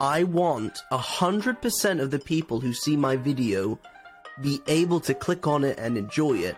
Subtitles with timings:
[0.00, 3.78] I want 100% of the people who see my video
[4.40, 6.56] be able to click on it and enjoy it.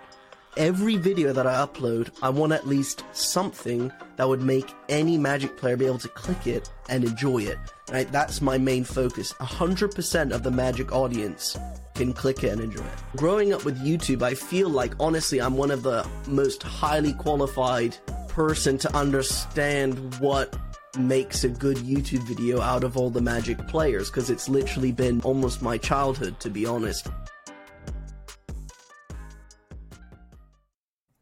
[0.57, 5.56] Every video that I upload, I want at least something that would make any Magic
[5.56, 7.58] player be able to click it and enjoy it.
[7.90, 8.10] Right?
[8.12, 9.32] That's my main focus.
[9.32, 11.59] 100% of the Magic audience
[11.96, 13.16] can click it and enjoy it.
[13.16, 17.96] Growing up with YouTube, I feel like honestly I'm one of the most highly qualified
[18.29, 20.54] person to understand what
[20.98, 25.20] makes a good YouTube video out of all the Magic players because it's literally been
[25.22, 27.08] almost my childhood to be honest.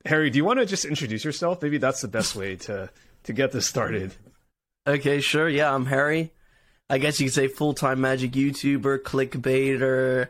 [0.04, 1.62] Harry, do you want to just introduce yourself?
[1.62, 2.90] Maybe that's the best way to
[3.24, 4.14] to get this started.
[4.86, 5.48] Okay, sure.
[5.48, 6.32] Yeah, I'm Harry.
[6.88, 10.28] I guess you could say full time Magic YouTuber, clickbaiter,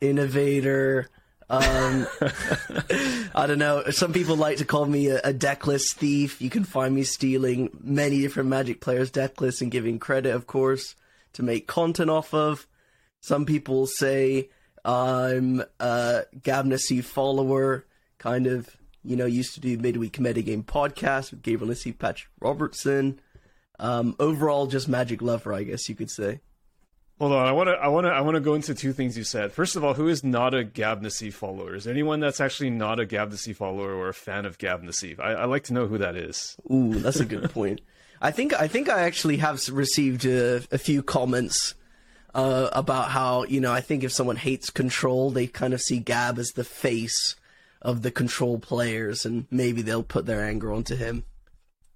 [0.00, 1.08] innovator.
[1.52, 2.06] Um,
[3.34, 3.84] I don't know.
[3.90, 6.40] Some people like to call me a, a decklist thief.
[6.40, 10.94] You can find me stealing many different Magic players' decklists and giving credit, of course,
[11.34, 12.66] to make content off of.
[13.20, 14.48] Some people say
[14.84, 16.72] I'm a Gab
[17.04, 17.84] follower,
[18.18, 23.20] kind of you know, used to do midweek metagame podcast with Gabriel Nassif, Patrick Robertson.
[23.78, 26.40] Um, overall, just magic lover, I guess you could say.
[27.22, 29.16] Hold on, I want to, I want to, I want to go into two things
[29.16, 29.52] you said.
[29.52, 31.76] First of all, who is not a Gab Nassif follower?
[31.76, 35.20] Is anyone that's actually not a Gab Nassif follower or a fan of Gab Nassif?
[35.20, 36.56] I, I like to know who that is.
[36.68, 37.80] Ooh, that's a good point.
[38.20, 41.76] I think, I think I actually have received a, a few comments
[42.34, 46.00] uh, about how you know I think if someone hates Control, they kind of see
[46.00, 47.36] Gab as the face
[47.80, 51.22] of the control players, and maybe they'll put their anger onto him.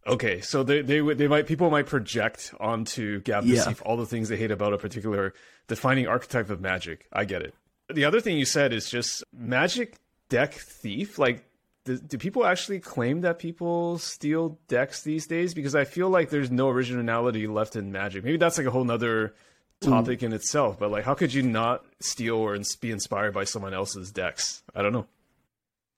[0.07, 3.73] Okay, so they they they might people might project onto Gab yeah.
[3.85, 5.35] all the things they hate about a particular
[5.67, 7.07] defining archetype of Magic.
[7.13, 7.55] I get it.
[7.93, 9.97] The other thing you said is just Magic
[10.29, 11.19] deck thief.
[11.19, 11.45] Like,
[11.85, 15.55] do, do people actually claim that people steal decks these days?
[15.55, 18.23] Because I feel like there's no originality left in Magic.
[18.23, 19.35] Maybe that's like a whole nother
[19.81, 20.25] topic mm.
[20.25, 20.79] in itself.
[20.79, 24.63] But like, how could you not steal or be inspired by someone else's decks?
[24.75, 25.07] I don't know.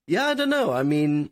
[0.06, 0.72] Yeah, I don't know.
[0.72, 1.28] I mean,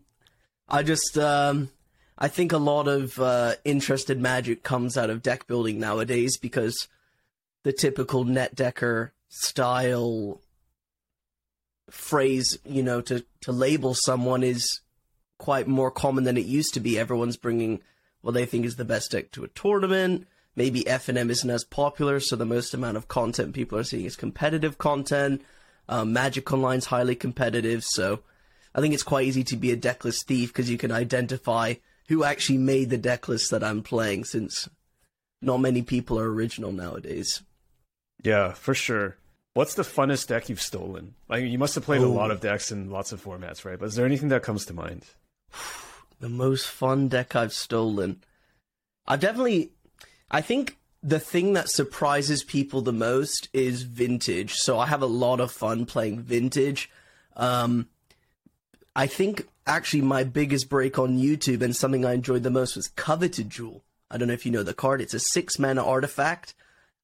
[0.69, 1.71] I just um,
[2.19, 6.89] I think a lot of uh, interested magic comes out of deck building nowadays because
[7.63, 10.41] the typical net decker style
[11.91, 14.81] phrase, you know, to to label someone is
[15.39, 16.99] quite more common than it used to be.
[16.99, 17.81] Everyone's bringing
[18.23, 20.27] what they think is the best deck to a tournament.
[20.55, 24.17] Maybe FNM isn't as popular, so the most amount of content people are seeing is
[24.17, 25.43] competitive content.
[25.89, 28.21] Um, Magic Online's highly competitive, so
[28.75, 31.75] I think it's quite easy to be a decklist thief because you can identify
[32.09, 34.69] who actually made the decklist that I'm playing since
[35.43, 37.43] not many people are original nowadays.
[38.23, 39.17] Yeah, for sure.
[39.55, 41.15] What's the funnest deck you've stolen?
[41.29, 43.79] Like you must have played a lot of decks in lots of formats, right?
[43.79, 45.05] But is there anything that comes to mind?
[46.21, 48.23] the most fun deck I've stolen.
[49.07, 49.71] I've definitely
[50.31, 54.55] I think the thing that surprises people the most is vintage.
[54.55, 56.91] So I have a lot of fun playing vintage.
[57.37, 57.89] Um,
[58.95, 62.89] I think actually my biggest break on YouTube and something I enjoyed the most was
[62.89, 63.83] Coveted Jewel.
[64.11, 65.01] I don't know if you know the card.
[65.01, 66.55] It's a six mana artifact.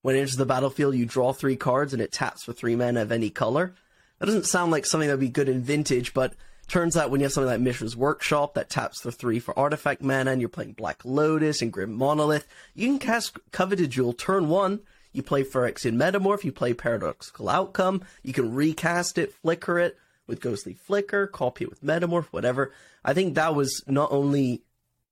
[0.02, 3.02] When it enters the battlefield, you draw three cards and it taps for three mana
[3.02, 3.74] of any color.
[4.18, 6.34] That doesn't sound like something that'd be good in vintage, but
[6.68, 10.02] turns out when you have something like Mishra's Workshop that taps for three for artifact
[10.02, 14.48] mana and you're playing Black Lotus and Grim Monolith, you can cast Coveted Jewel turn
[14.48, 14.80] one.
[15.12, 19.98] You play Phyrexian Metamorph, you play Paradoxical Outcome, you can recast it, flicker it,
[20.32, 22.72] with Ghostly Flicker, copy it with Metamorph, whatever.
[23.04, 24.62] I think that was not only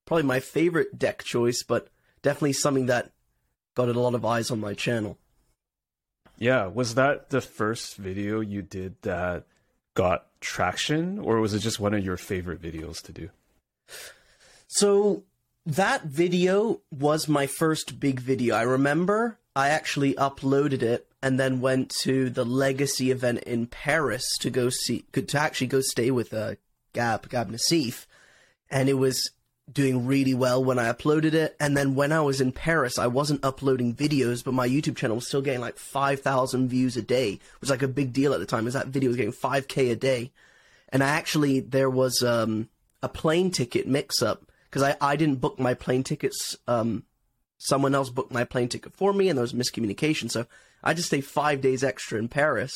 [0.07, 1.89] probably my favorite deck choice, but
[2.23, 3.13] definitely something that
[3.75, 5.19] got a lot of eyes on my channel.
[6.39, 9.45] Yeah, was that the first video you did that
[9.93, 13.29] got traction, or was it just one of your favorite videos to do?
[14.69, 15.25] So
[15.67, 18.55] that video was my first big video.
[18.55, 24.27] I remember I actually uploaded it and then went to the Legacy event in Paris
[24.41, 26.55] to go see, to actually go stay with uh,
[26.93, 28.07] Gab, Gab Nassif.
[28.71, 29.31] And it was
[29.71, 31.57] doing really well when I uploaded it.
[31.61, 35.17] And then when I was in Paris, I wasn't uploading videos, but my YouTube channel
[35.17, 38.41] was still getting like 5,000 views a day, which was like a big deal at
[38.41, 40.33] the time, because that video was getting 5K a day.
[40.89, 42.69] And I actually, there was um,
[43.03, 46.57] a plane ticket mix up, because I, I didn't book my plane tickets.
[46.67, 47.05] Um,
[47.59, 50.31] someone else booked my plane ticket for me, and there was miscommunication.
[50.31, 50.47] So
[50.83, 52.73] I just stayed five days extra in Paris.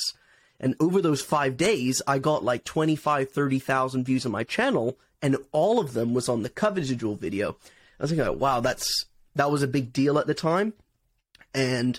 [0.61, 5.37] And over those five days, I got like 25, 30,000 views on my channel, and
[5.53, 7.57] all of them was on the Coveted Jewel video.
[7.99, 10.75] I was thinking, wow, that's that was a big deal at the time.
[11.53, 11.99] And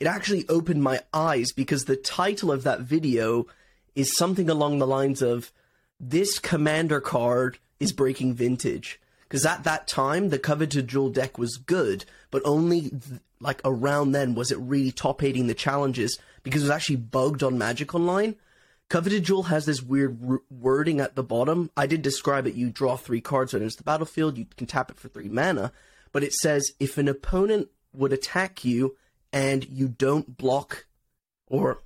[0.00, 3.46] it actually opened my eyes because the title of that video
[3.94, 5.52] is something along the lines of
[5.98, 11.56] This Commander card is breaking vintage because at that time the coveted jewel deck was
[11.56, 12.92] good, but only
[13.44, 17.42] like around then was it really top eighting the challenges because it was actually bugged
[17.42, 18.34] on Magic Online.
[18.88, 21.70] Coveted Jewel has this weird r- wording at the bottom.
[21.76, 22.54] I did describe it.
[22.54, 24.36] You draw three cards when it's the battlefield.
[24.36, 25.72] You can tap it for three mana,
[26.12, 28.96] but it says if an opponent would attack you
[29.32, 30.86] and you don't block,
[31.46, 31.78] or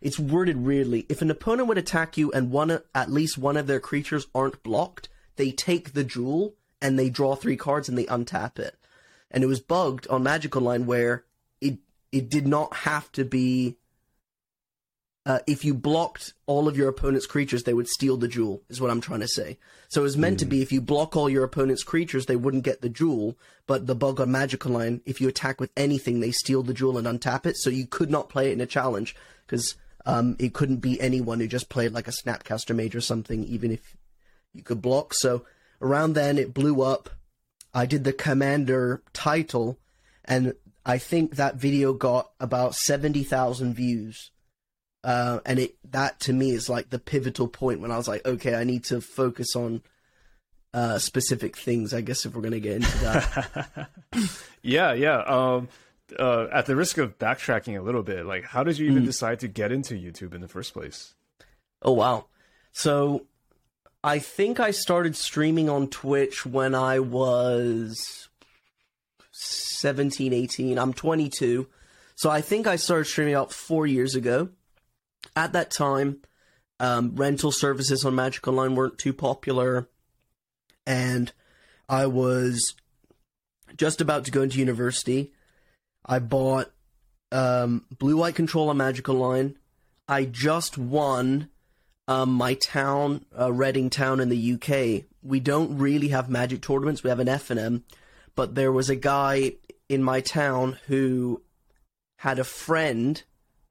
[0.00, 1.06] it's worded weirdly.
[1.08, 4.62] If an opponent would attack you and one at least one of their creatures aren't
[4.62, 8.76] blocked, they take the jewel and they draw three cards and they untap it.
[9.34, 11.24] And it was bugged on Magic Online where
[11.60, 11.78] it
[12.10, 13.76] it did not have to be
[15.26, 18.80] uh, if you blocked all of your opponent's creatures, they would steal the jewel, is
[18.80, 19.58] what I'm trying to say.
[19.88, 20.40] So it was meant mm.
[20.40, 23.36] to be if you block all your opponent's creatures, they wouldn't get the jewel.
[23.66, 26.98] But the bug on Magic Online, if you attack with anything, they steal the jewel
[26.98, 27.56] and untap it.
[27.56, 29.16] So you could not play it in a challenge
[29.46, 33.44] because um, it couldn't be anyone who just played like a Snapcaster Mage or something,
[33.44, 33.96] even if
[34.52, 35.14] you could block.
[35.14, 35.46] So
[35.80, 37.08] around then, it blew up.
[37.74, 39.78] I did the Commander title,
[40.24, 40.54] and
[40.86, 44.30] I think that video got about 70,000 views
[45.04, 48.24] uh, and it that to me is like the pivotal point when I was like,
[48.26, 49.82] okay, I need to focus on
[50.72, 51.92] uh, specific things.
[51.92, 53.90] I guess if we're gonna get into that.
[54.62, 55.18] yeah, yeah.
[55.18, 55.68] Um,
[56.18, 59.06] uh, at the risk of backtracking a little bit, like, how did you even mm.
[59.06, 61.14] decide to get into YouTube in the first place?
[61.82, 62.26] Oh wow!
[62.72, 63.26] So
[64.04, 68.28] I think I started streaming on Twitch when I was
[69.32, 70.78] 17, 18.
[70.78, 71.66] I'm 22.
[72.14, 74.50] So I think I started streaming about four years ago
[75.34, 76.18] at that time,
[76.80, 79.88] um, rental services on Magic Online weren't too popular,
[80.86, 81.32] and
[81.88, 82.74] I was
[83.74, 85.32] just about to go into university.
[86.04, 86.70] I bought
[87.32, 89.56] um, Blue White Control on Magic Online.
[90.06, 91.48] I just won
[92.06, 95.04] um, my town, uh, Reading Town in the UK.
[95.22, 97.02] We don't really have Magic tournaments.
[97.02, 97.82] We have an FNM,
[98.34, 99.54] but there was a guy
[99.88, 101.42] in my town who
[102.18, 103.22] had a friend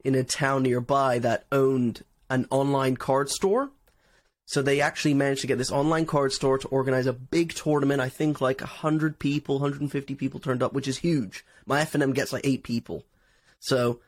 [0.04, 3.72] in a town nearby that owned an online card store.
[4.46, 8.02] So they actually managed to get this online card store to organize a big tournament.
[8.02, 11.46] I think like 100 people, 150 people turned up, which is huge.
[11.66, 13.06] My FNM gets like 8 people.
[13.60, 14.02] So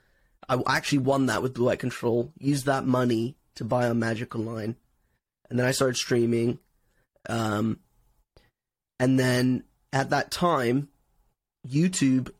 [0.49, 4.35] I actually won that with Blue White Control, used that money to buy on Magic
[4.35, 4.75] Online.
[5.49, 6.59] And then I started streaming.
[7.27, 7.79] Um,
[8.99, 10.89] and then at that time,
[11.67, 12.31] YouTube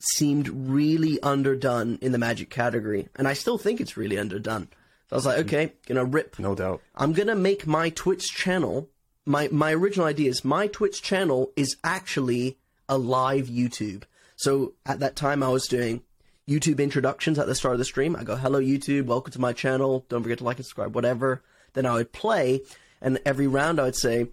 [0.00, 4.68] seemed really underdone in the Magic category, and I still think it's really underdone.
[5.08, 6.38] So I was like, okay, gonna rip.
[6.38, 6.80] No doubt.
[6.94, 8.88] I'm gonna make my Twitch channel.
[9.26, 12.58] My my original idea is my Twitch channel is actually
[12.88, 14.04] a live YouTube.
[14.36, 16.02] So at that time, I was doing
[16.50, 18.16] YouTube introductions at the start of the stream.
[18.16, 20.04] I go, hello YouTube, welcome to my channel.
[20.08, 21.44] Don't forget to like and subscribe, whatever.
[21.74, 22.62] Then I would play,
[23.00, 24.26] and every round I would say,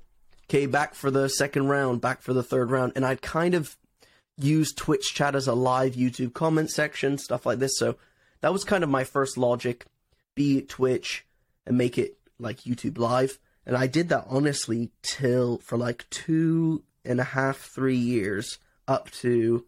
[0.46, 3.78] okay, back for the second round, back for the third round, and I'd kind of
[4.36, 7.78] use Twitch chat as a live YouTube comment section, stuff like this.
[7.78, 7.98] So
[8.42, 9.86] that was kind of my first logic.
[10.34, 11.24] Be Twitch
[11.68, 13.38] and make it like YouTube live.
[13.64, 19.12] And I did that honestly till for like two and a half, three years up
[19.12, 19.66] to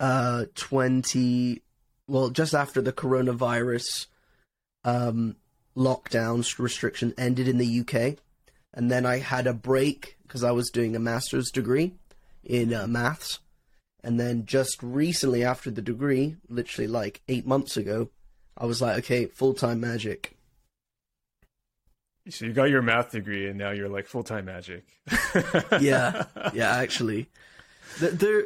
[0.00, 1.62] uh 20
[2.08, 4.06] well just after the coronavirus
[4.84, 5.36] um
[5.76, 8.18] lockdowns restrictions ended in the UK
[8.74, 11.94] and then I had a break because I was doing a master's degree
[12.42, 13.38] in uh, maths.
[14.02, 18.10] And then just recently after the degree, literally like eight months ago,
[18.58, 20.36] I was like, okay, full time magic.
[22.28, 24.84] So you got your math degree and now you're like full time magic.
[25.80, 27.28] yeah, yeah, actually,
[28.00, 28.44] there,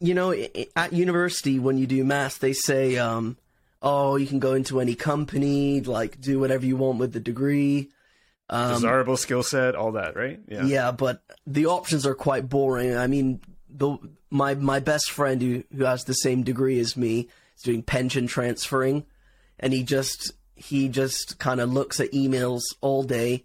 [0.00, 0.34] you know,
[0.74, 3.36] at university when you do math, they say, um,
[3.82, 7.90] oh, you can go into any company, like do whatever you want with the degree.
[8.48, 10.38] Um, Desirable skill set, all that, right?
[10.48, 10.64] Yeah.
[10.64, 12.96] Yeah, but the options are quite boring.
[12.96, 13.98] I mean, the
[14.30, 18.26] my my best friend who who has the same degree as me is doing pension
[18.26, 19.04] transferring,
[19.58, 23.44] and he just he just kind of looks at emails all day,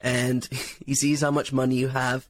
[0.00, 0.44] and
[0.86, 2.28] he sees how much money you have.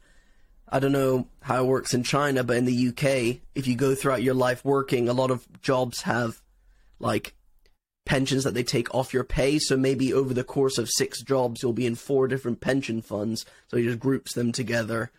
[0.70, 3.94] I don't know how it works in China, but in the UK, if you go
[3.94, 6.40] throughout your life working, a lot of jobs have
[7.00, 7.34] like
[8.04, 9.58] pensions that they take off your pay.
[9.58, 13.44] So maybe over the course of six jobs, you'll be in four different pension funds.
[13.68, 15.10] So he just groups them together,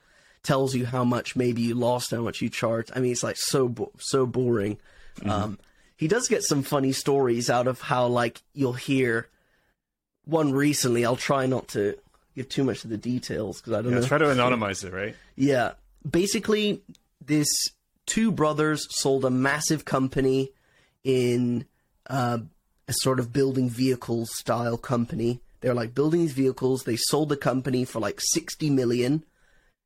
[0.43, 2.91] tells you how much maybe you lost, how much you charged.
[2.95, 4.77] I mean, it's like so bo- so boring.
[5.17, 5.29] Mm-hmm.
[5.29, 5.59] Um,
[5.97, 9.27] he does get some funny stories out of how like you'll hear
[10.25, 11.05] one recently.
[11.05, 11.97] I'll try not to
[12.35, 14.05] give too much of the details because I don't yeah, know.
[14.05, 15.15] Try to anonymize it, right?
[15.35, 15.73] Yeah.
[16.09, 16.81] Basically,
[17.23, 17.47] this
[18.05, 20.51] two brothers sold a massive company
[21.03, 21.65] in
[22.07, 22.39] uh,
[22.87, 25.41] a sort of building vehicles style company.
[25.61, 26.83] They're like building these vehicles.
[26.83, 29.23] They sold the company for like 60 million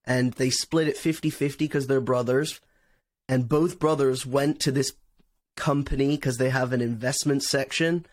[0.06, 2.62] and they split it 50-50 because they're brothers
[3.28, 4.94] and both brothers went to this
[5.56, 8.06] company because they have an investment section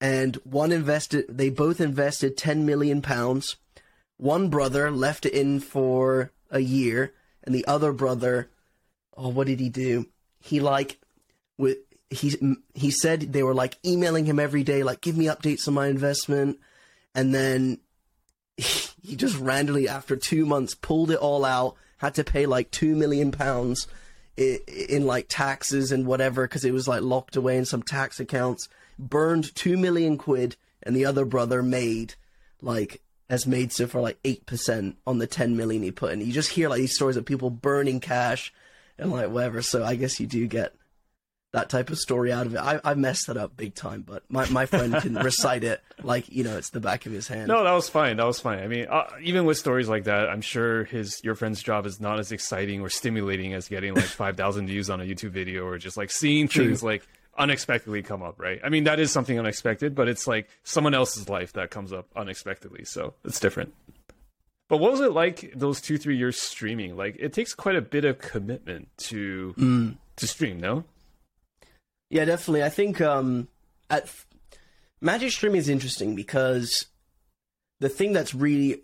[0.00, 3.56] and one invested they both invested 10 million pounds
[4.18, 8.50] one brother left it in for a year and the other brother
[9.16, 10.06] oh what did he do?
[10.40, 10.98] He like
[11.56, 11.78] with
[12.10, 12.34] he
[12.74, 15.88] he said they were like emailing him every day like give me updates on my
[15.88, 16.58] investment
[17.14, 17.78] and then
[18.56, 22.94] he just randomly after 2 months pulled it all out had to pay like 2
[22.94, 23.86] million pounds
[24.36, 24.58] in,
[24.88, 28.68] in like taxes and whatever because it was like locked away in some tax accounts
[28.98, 32.14] burned 2 million quid and the other brother made
[32.62, 36.32] like has made so far like 8% on the 10 million he put in you
[36.32, 38.52] just hear like these stories of people burning cash
[38.98, 40.74] and like whatever so i guess you do get
[41.52, 42.58] that type of story out of it.
[42.58, 46.28] I, I messed that up big time, but my, my friend can recite it like
[46.28, 47.48] you know it's the back of his hand.
[47.48, 48.18] No, that was fine.
[48.18, 48.58] That was fine.
[48.58, 52.00] I mean, uh, even with stories like that, I'm sure his your friend's job is
[52.00, 55.64] not as exciting or stimulating as getting like five thousand views on a YouTube video
[55.64, 56.66] or just like seeing True.
[56.66, 57.06] things like
[57.38, 58.38] unexpectedly come up.
[58.38, 58.60] Right?
[58.62, 62.06] I mean, that is something unexpected, but it's like someone else's life that comes up
[62.16, 63.72] unexpectedly, so it's different.
[64.68, 66.96] But what was it like those two three years streaming?
[66.96, 69.96] Like, it takes quite a bit of commitment to mm.
[70.16, 70.60] to stream.
[70.60, 70.84] No.
[72.10, 72.64] Yeah, definitely.
[72.64, 73.48] I think um,
[73.90, 74.10] at
[75.00, 76.86] Magic streaming is interesting because
[77.80, 78.82] the thing that's really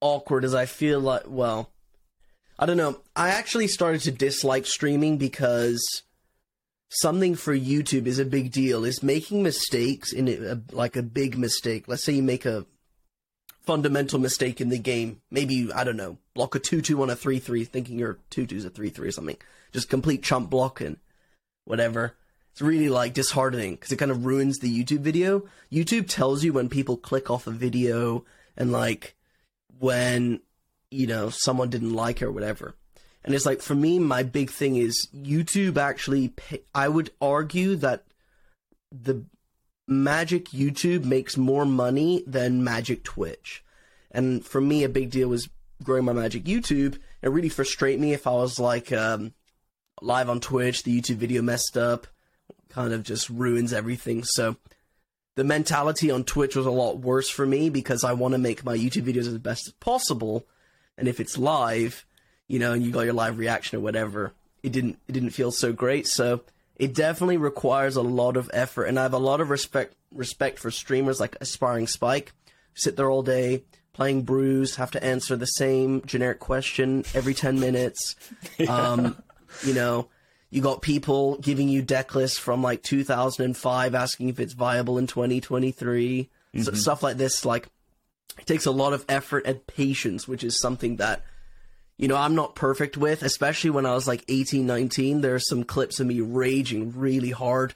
[0.00, 1.70] awkward is I feel like well,
[2.58, 3.00] I don't know.
[3.16, 6.02] I actually started to dislike streaming because
[7.00, 8.84] something for YouTube is a big deal.
[8.84, 11.84] Is making mistakes in a, like a big mistake.
[11.86, 12.66] Let's say you make a
[13.62, 15.20] fundamental mistake in the game.
[15.30, 18.46] Maybe I don't know, block a two two on a three three, thinking your two
[18.46, 19.36] two is a three three or something.
[19.72, 20.98] Just complete chump blocking
[21.64, 22.14] whatever.
[22.52, 25.48] It's really like disheartening because it kind of ruins the YouTube video.
[25.72, 28.24] YouTube tells you when people click off a video
[28.56, 29.16] and like
[29.80, 30.40] when
[30.90, 32.76] you know someone didn't like it or whatever.
[33.24, 36.34] And it's like for me, my big thing is YouTube actually.
[36.74, 38.04] I would argue that
[38.92, 39.24] the
[39.86, 43.62] Magic YouTube makes more money than Magic Twitch.
[44.10, 45.48] And for me, a big deal was
[45.82, 46.98] growing my Magic YouTube.
[47.20, 49.34] It really frustrate me if I was like, um,
[50.00, 52.06] live on Twitch, the YouTube video messed up,
[52.68, 54.24] kind of just ruins everything.
[54.24, 54.56] So
[55.34, 58.64] the mentality on Twitch was a lot worse for me because I want to make
[58.64, 60.46] my YouTube videos as best as possible.
[60.96, 62.06] And if it's live,
[62.48, 64.32] you know, and you got your live reaction or whatever,
[64.62, 66.06] it didn't it didn't feel so great.
[66.06, 66.42] So
[66.76, 70.58] it definitely requires a lot of effort, and I have a lot of respect respect
[70.58, 72.32] for streamers like Aspiring Spike,
[72.74, 77.58] sit there all day playing brews, have to answer the same generic question every ten
[77.60, 78.16] minutes.
[78.58, 78.66] yeah.
[78.66, 79.22] um,
[79.64, 80.08] you know,
[80.50, 85.06] you got people giving you deck lists from like 2005 asking if it's viable in
[85.06, 86.28] 2023.
[86.54, 86.62] Mm-hmm.
[86.62, 87.68] So stuff like this, like,
[88.38, 91.22] it takes a lot of effort and patience, which is something that,
[91.96, 95.20] you know, I'm not perfect with, especially when I was like 18, 19.
[95.20, 97.74] There are some clips of me raging really hard.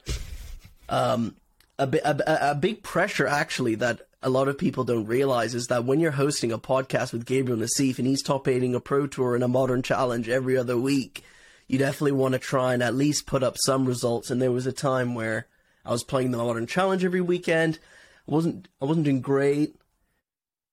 [0.89, 1.37] Um,
[1.79, 5.69] a, bi- a, a big pressure, actually, that a lot of people don't realize is
[5.69, 9.07] that when you're hosting a podcast with Gabriel Nassif and he's top eighting a pro
[9.07, 11.23] tour and a modern challenge every other week,
[11.69, 14.31] you definitely want to try and at least put up some results.
[14.31, 15.47] And there was a time where
[15.85, 17.79] I was playing the Modern Challenge every weekend.
[18.27, 19.77] I wasn't I wasn't doing great,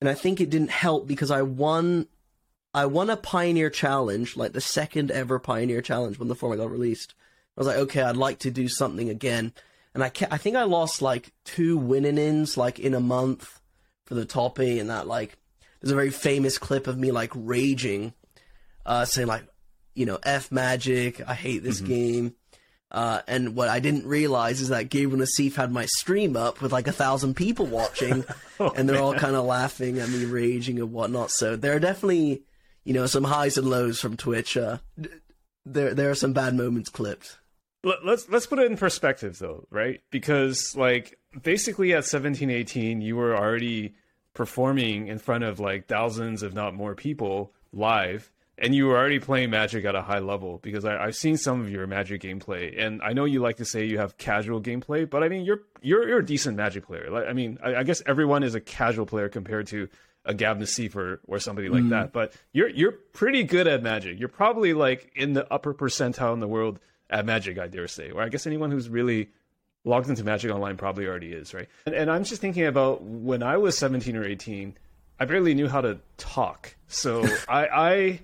[0.01, 2.07] and I think it didn't help because I won.
[2.75, 6.69] I won a Pioneer Challenge, like the second ever Pioneer Challenge when the format got
[6.69, 7.15] released.
[7.55, 9.53] I was like, okay, I'd like to do something again,
[9.93, 13.61] and I I think I lost like two winning ins like in a month
[14.03, 15.37] for the toppy, and that like
[15.79, 18.13] there's a very famous clip of me like raging,
[18.85, 19.47] uh, saying like,
[19.93, 21.87] you know, F Magic, I hate this mm-hmm.
[21.87, 22.35] game.
[22.91, 26.73] Uh, and what I didn't realize is that Gabriel Nassif had my stream up with
[26.73, 28.25] like a thousand people watching,
[28.59, 29.03] oh, and they're man.
[29.03, 31.31] all kind of laughing at me raging and whatnot.
[31.31, 32.43] So there are definitely,
[32.85, 34.55] you know, some highs and lows from Twitch.
[34.55, 34.77] Uh,
[35.65, 37.37] there, there are some bad moments clipped.
[37.83, 40.01] Let's let's put it in perspective though, right?
[40.09, 43.93] Because like basically at 17, 18, you were already
[44.33, 49.19] performing in front of like thousands, if not more people live and you were already
[49.19, 52.81] playing Magic at a high level because I, have seen some of your Magic gameplay,
[52.81, 55.61] and I know you like to say you have casual gameplay, but I mean you're
[55.81, 57.09] you're, you're a decent Magic player.
[57.09, 59.89] Like, I mean, I, I, guess everyone is a casual player compared to
[60.25, 61.89] a Gab Nassif or, or somebody like mm.
[61.89, 64.19] that, but you're you're pretty good at Magic.
[64.19, 66.79] You're probably like in the upper percentile in the world
[67.09, 68.11] at Magic, I dare say.
[68.11, 69.29] Or I guess anyone who's really
[69.83, 71.67] logged into Magic Online probably already is, right?
[71.85, 74.75] And, and I'm just thinking about when I was 17 or 18,
[75.19, 77.67] I barely knew how to talk, so I.
[77.67, 78.19] I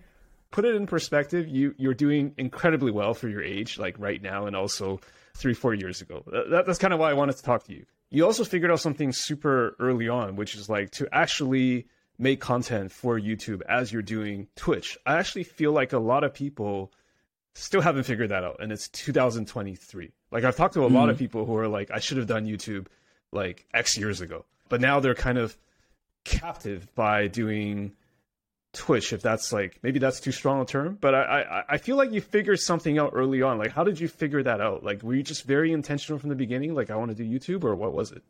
[0.52, 4.46] put it in perspective, you you're doing incredibly well for your age, like right now,
[4.46, 5.00] and also
[5.34, 6.24] three four years ago.
[6.28, 7.86] That, that's kind of why I wanted to talk to you.
[8.12, 11.88] You also figured out something super early on, which is like to actually
[12.20, 14.98] make content for YouTube as you're doing Twitch.
[15.06, 16.92] I actually feel like a lot of people
[17.56, 20.12] still haven't figured that out, and it's 2023.
[20.30, 20.94] Like I've talked to a mm.
[20.94, 21.20] lot of mm.
[21.20, 22.88] people who are like, I should have done YouTube
[23.32, 25.58] like X years ago, but now they're kind of
[26.26, 27.94] captive by doing
[28.74, 29.14] Twitch.
[29.14, 32.12] If that's like maybe that's too strong a term, but I I, I feel like
[32.12, 33.58] you figured something out early on.
[33.58, 34.84] Like how did you figure that out?
[34.84, 36.74] Like were you just very intentional from the beginning?
[36.74, 38.24] Like I want to do YouTube, or what was it?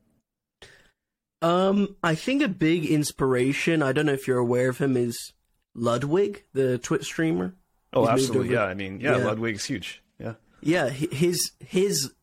[1.41, 3.81] Um, I think a big inspiration.
[3.81, 5.33] I don't know if you're aware of him is
[5.74, 7.55] Ludwig, the Twitch streamer.
[7.93, 8.53] Oh, He's absolutely.
[8.53, 10.01] Yeah, I mean, yeah, yeah, Ludwig's huge.
[10.19, 10.33] Yeah.
[10.62, 12.13] Yeah, his his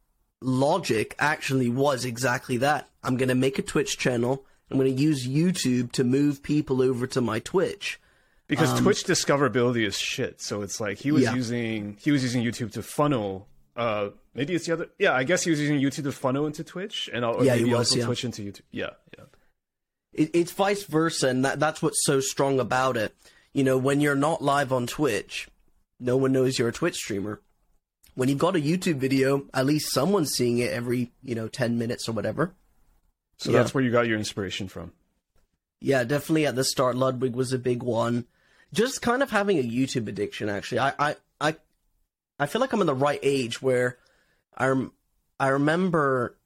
[0.40, 2.88] logic actually was exactly that.
[3.02, 4.44] I'm going to make a Twitch channel.
[4.70, 8.00] I'm going to use YouTube to move people over to my Twitch.
[8.49, 10.40] Because um, Twitch discoverability is shit.
[10.40, 11.35] So it's like he was yeah.
[11.35, 15.45] using he was using YouTube to funnel uh maybe it's the other yeah, I guess
[15.45, 18.07] he was using YouTube to funnel into Twitch and or yeah, maybe was, also yeah.
[18.07, 18.62] Twitch into YouTube.
[18.73, 19.25] Yeah, yeah.
[20.12, 23.14] It, it's vice versa and that, that's what's so strong about it.
[23.52, 25.49] You know, when you're not live on Twitch,
[26.00, 27.40] no one knows you're a Twitch streamer
[28.19, 31.78] when you've got a YouTube video, at least someone's seeing it every, you know, 10
[31.78, 32.52] minutes or whatever.
[33.37, 33.59] So yeah.
[33.59, 34.90] that's where you got your inspiration from.
[35.81, 38.26] Yeah, definitely at the start, Ludwig was a big one.
[38.72, 40.80] Just kind of having a YouTube addiction, actually.
[40.80, 41.56] I, I, I,
[42.38, 43.98] I feel like I'm in the right age where
[44.56, 44.87] I,
[45.40, 46.37] I remember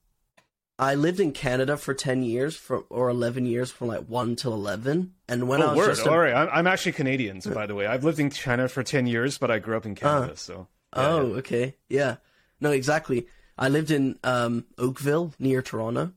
[0.79, 4.53] I lived in Canada for 10 years for, or 11 years from like 1 till
[4.55, 5.15] 11.
[5.29, 5.87] And when oh, I was word.
[5.89, 6.07] just.
[6.07, 6.11] A...
[6.11, 6.35] All right.
[6.35, 7.87] I'm, I'm actually Canadian, so by the way.
[7.87, 10.69] I've lived in China for 10 years, but I grew up in Canada, uh, so
[10.93, 11.35] oh, yeah.
[11.37, 11.77] okay.
[11.89, 12.17] Yeah.
[12.61, 13.27] No, exactly.
[13.59, 16.13] I lived in um, Oakville near Toronto.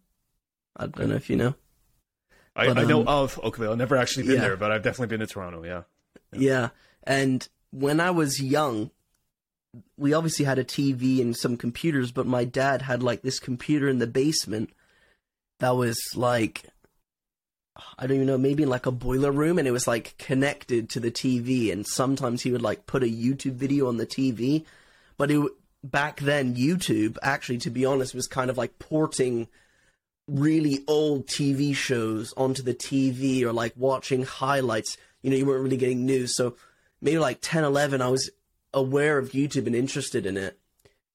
[0.75, 1.55] I don't know if you know.
[2.55, 3.71] I, but, I know um, of Oakville.
[3.71, 4.41] I've never actually been yeah.
[4.41, 5.63] there, but I've definitely been to Toronto.
[5.63, 5.83] Yeah.
[6.33, 6.39] Yeah.
[6.39, 6.69] Yeah.
[7.03, 8.91] And when I was young,
[9.97, 13.87] we obviously had a TV and some computers, but my dad had like this computer
[13.89, 14.71] in the basement
[15.59, 16.65] that was like
[17.97, 20.89] I don't even know, maybe in like a boiler room and it was like connected
[20.91, 24.63] to the TV and sometimes he would like put a YouTube video on the TV.
[25.17, 25.41] But it
[25.83, 29.47] back then YouTube actually to be honest was kind of like porting
[30.27, 34.97] really old TV shows onto the TV or like watching highlights.
[35.25, 36.35] You know, you weren't really getting news.
[36.35, 36.55] So
[37.01, 38.29] maybe like 10, 11, I was
[38.75, 40.59] aware of YouTube and interested in it.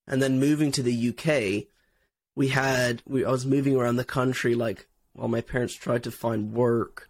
[0.05, 1.67] And then moving to the UK,
[2.35, 6.11] we had, we, I was moving around the country like while my parents tried to
[6.11, 7.09] find work.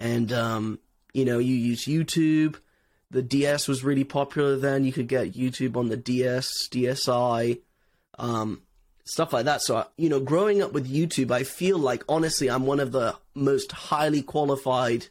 [0.00, 0.80] And, um,
[1.14, 2.56] you know, you use YouTube.
[3.08, 4.82] The DS was really popular then.
[4.82, 7.60] You could get YouTube on the DS, DSi,
[8.18, 8.62] um,
[9.04, 9.62] stuff like that.
[9.62, 13.14] So, you know, growing up with YouTube, I feel like, honestly, I'm one of the
[13.32, 15.06] most highly qualified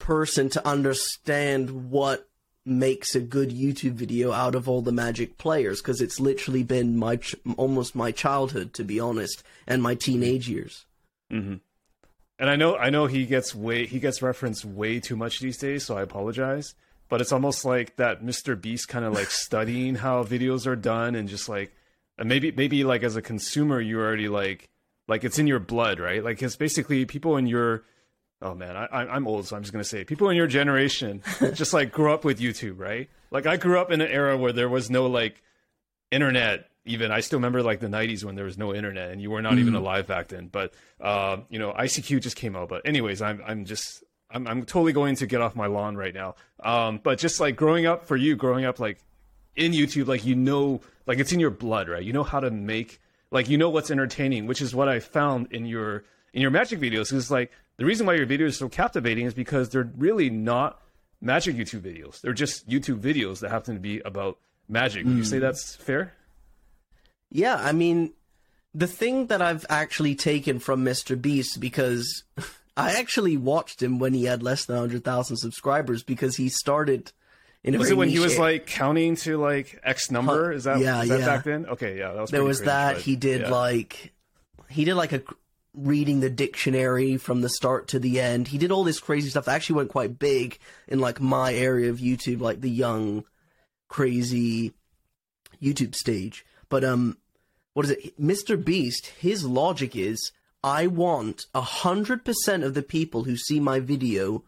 [0.00, 2.28] person to understand what
[2.64, 6.96] makes a good YouTube video out of all the Magic players because it's literally been
[6.96, 10.86] my ch- almost my childhood, to be honest, and my teenage years.
[11.32, 11.56] Mm-hmm.
[12.38, 15.58] And I know, I know he gets way he gets referenced way too much these
[15.58, 16.74] days, so I apologize.
[17.08, 18.60] But it's almost like that Mr.
[18.60, 21.72] Beast kind of like studying how videos are done and just like,
[22.18, 24.70] and maybe maybe like as a consumer, you're already like
[25.08, 26.22] like it's in your blood, right?
[26.22, 27.84] Like it's basically people in your
[28.42, 31.22] oh man, I, am old, so I'm just gonna say people in your generation
[31.54, 33.08] just like grew up with YouTube, right?
[33.30, 35.42] Like I grew up in an era where there was no like
[36.10, 36.66] internet.
[36.86, 39.42] Even I still remember like the '90s when there was no internet and you were
[39.42, 40.48] not mm even alive back then.
[40.48, 42.68] But uh, you know, ICQ just came out.
[42.68, 46.14] But anyways, I'm I'm just I'm I'm totally going to get off my lawn right
[46.14, 46.36] now.
[46.62, 48.98] Um, but just like growing up for you, growing up like
[49.56, 52.02] in YouTube, like you know, like it's in your blood, right?
[52.02, 53.00] You know how to make
[53.30, 56.80] like you know what's entertaining, which is what I found in your in your magic
[56.80, 57.12] videos.
[57.12, 57.50] Is like
[57.80, 60.82] the reason why your videos are so captivating is because they're really not
[61.22, 62.20] magic YouTube videos.
[62.20, 64.36] They're just YouTube videos that happen to be about
[64.68, 65.06] magic.
[65.06, 65.16] Would mm.
[65.16, 65.44] you say hmm.
[65.44, 66.12] that's fair?
[67.30, 68.12] Yeah, I mean,
[68.74, 71.18] the thing that I've actually taken from Mr.
[71.18, 72.24] Beast because
[72.76, 77.12] I actually watched him when he had less than 100,000 subscribers because he started
[77.64, 80.52] in was it when he was like counting to like X number?
[80.52, 81.24] Is that, yeah, that yeah.
[81.24, 81.64] back then?
[81.64, 82.94] Okay, yeah, that was there was crazy, that.
[82.96, 83.50] But, he did yeah.
[83.50, 84.12] like
[84.68, 85.22] he did like a
[85.74, 88.48] reading the dictionary from the start to the end.
[88.48, 91.90] He did all this crazy stuff that actually went quite big in like my area
[91.90, 93.24] of YouTube, like the young,
[93.88, 94.72] crazy
[95.62, 96.44] YouTube stage.
[96.68, 97.18] But um,
[97.74, 98.20] what is it?
[98.20, 98.62] Mr.
[98.62, 103.80] Beast, his logic is I want a hundred percent of the people who see my
[103.80, 104.44] video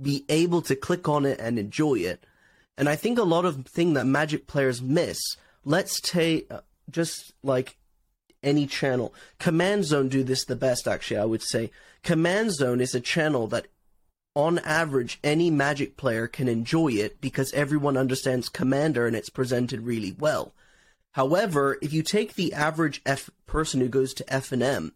[0.00, 2.24] be able to click on it and enjoy it.
[2.76, 5.18] And I think a lot of thing that Magic players miss.
[5.64, 7.77] Let's take uh, just like
[8.42, 9.14] any channel.
[9.38, 11.70] Command Zone do this the best, actually, I would say.
[12.02, 13.66] Command Zone is a channel that,
[14.34, 19.80] on average, any Magic player can enjoy it because everyone understands Commander and it's presented
[19.82, 20.52] really well.
[21.12, 24.92] However, if you take the average F person who goes to FNM,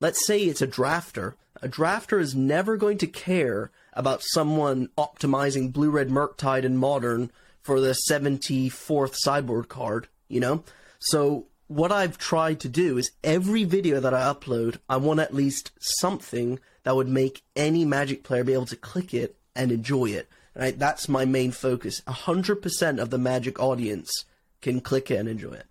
[0.00, 1.34] let's say it's a drafter.
[1.62, 7.30] A drafter is never going to care about someone optimizing blue red Murktide and modern
[7.62, 10.64] for the 74th sideboard card, you know?
[10.98, 15.34] So what I've tried to do is every video that I upload, I want at
[15.34, 20.06] least something that would make any Magic player be able to click it and enjoy
[20.06, 20.28] it.
[20.54, 20.78] Right?
[20.78, 22.00] That's my main focus.
[22.06, 24.24] 100% of the Magic audience
[24.60, 25.66] can click it and enjoy it.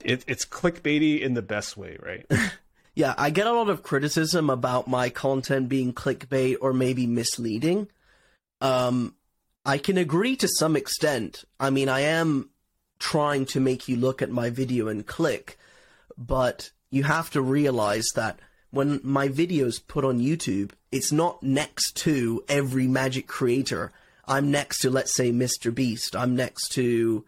[0.00, 2.26] it it's clickbaity in the best way, right?
[2.94, 7.88] yeah, I get a lot of criticism about my content being clickbait or maybe misleading.
[8.60, 9.14] Um,
[9.64, 11.44] I can agree to some extent.
[11.60, 12.50] I mean, I am
[12.98, 15.58] trying to make you look at my video and click,
[16.16, 18.38] but you have to realize that
[18.70, 23.92] when my videos put on YouTube, it's not next to every magic creator.
[24.26, 25.74] I'm next to, let's say, Mr.
[25.74, 26.16] Beast.
[26.16, 27.24] I'm next to,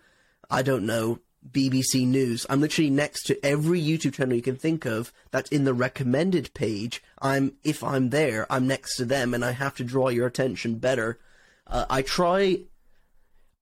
[0.50, 2.46] I don't know, BBC News.
[2.50, 6.52] I'm literally next to every YouTube channel you can think of that's in the recommended
[6.55, 7.02] page.
[7.20, 10.76] I'm, if I'm there, I'm next to them and I have to draw your attention
[10.76, 11.18] better.
[11.66, 12.61] Uh, I try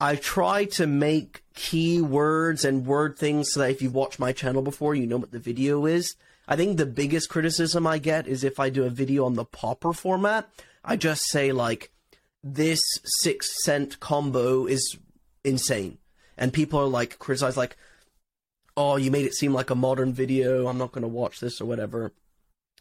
[0.01, 4.63] I try to make keywords and word things so that if you've watched my channel
[4.63, 6.17] before, you know what the video is.
[6.47, 9.45] I think the biggest criticism I get is if I do a video on the
[9.45, 10.49] pauper format,
[10.85, 11.91] I just say like,
[12.43, 14.99] this six cent combo is
[15.45, 15.99] insane.
[16.37, 17.77] And people are like, criticize like,
[18.77, 20.67] oh, you made it seem like a modern video.
[20.67, 22.13] I'm not going to watch this or whatever.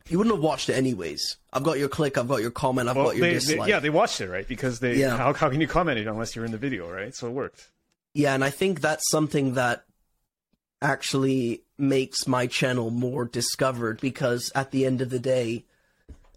[0.09, 1.37] You wouldn't have watched it anyways.
[1.51, 3.67] I've got your click, I've got your comment, I've well, got your they, dislike.
[3.67, 4.47] They, yeah, they watched it, right?
[4.47, 5.15] Because they yeah.
[5.15, 7.15] how, how can you comment it unless you're in the video, right?
[7.15, 7.69] So it worked.
[8.13, 9.85] Yeah, and I think that's something that
[10.81, 15.63] actually makes my channel more discovered because at the end of the day,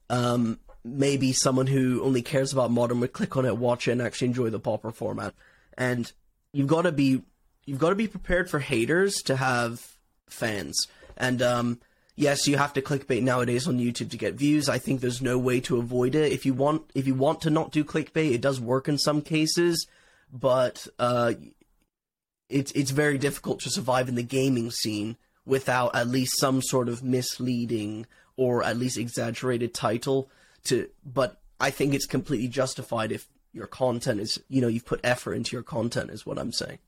[0.09, 4.03] um, maybe someone who only cares about modern would click on it, watch it, and
[4.03, 5.35] actually enjoy the pauper format.
[5.77, 6.11] And
[6.53, 7.23] you've got to be
[7.67, 9.97] you've got to be prepared for haters to have
[10.29, 10.87] fans.
[11.17, 11.81] And um,
[12.17, 14.69] yes, you have to clickbait nowadays on YouTube to get views.
[14.69, 16.33] I think there's no way to avoid it.
[16.33, 19.23] If you want, if you want to not do clickbait, it does work in some
[19.23, 19.87] cases,
[20.33, 21.35] but uh,
[22.49, 26.89] it's it's very difficult to survive in the gaming scene without at least some sort
[26.89, 30.29] of misleading or at least exaggerated title.
[30.65, 35.01] To, but I think it's completely justified if your content is, you know, you've put
[35.05, 36.79] effort into your content, is what I'm saying.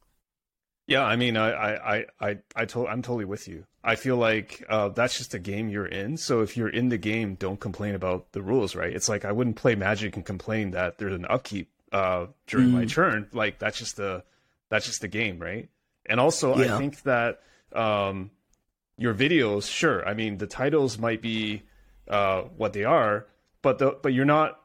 [0.87, 3.65] Yeah, I mean, I, I, I, I, to- I'm totally with you.
[3.89, 6.19] I feel like uh, that's just a game you're in.
[6.19, 8.93] So if you're in the game, don't complain about the rules, right?
[8.93, 12.73] It's like I wouldn't play Magic and complain that there's an upkeep uh, during mm.
[12.73, 13.29] my turn.
[13.33, 14.25] Like that's just the
[14.69, 15.71] that's just the game, right?
[16.05, 16.75] And also, yeah.
[16.75, 17.41] I think that
[17.73, 18.31] um,
[18.99, 20.07] your videos, sure.
[20.07, 21.63] I mean, the titles might be
[22.09, 23.27] uh, what they are,
[23.63, 24.61] but the but you're not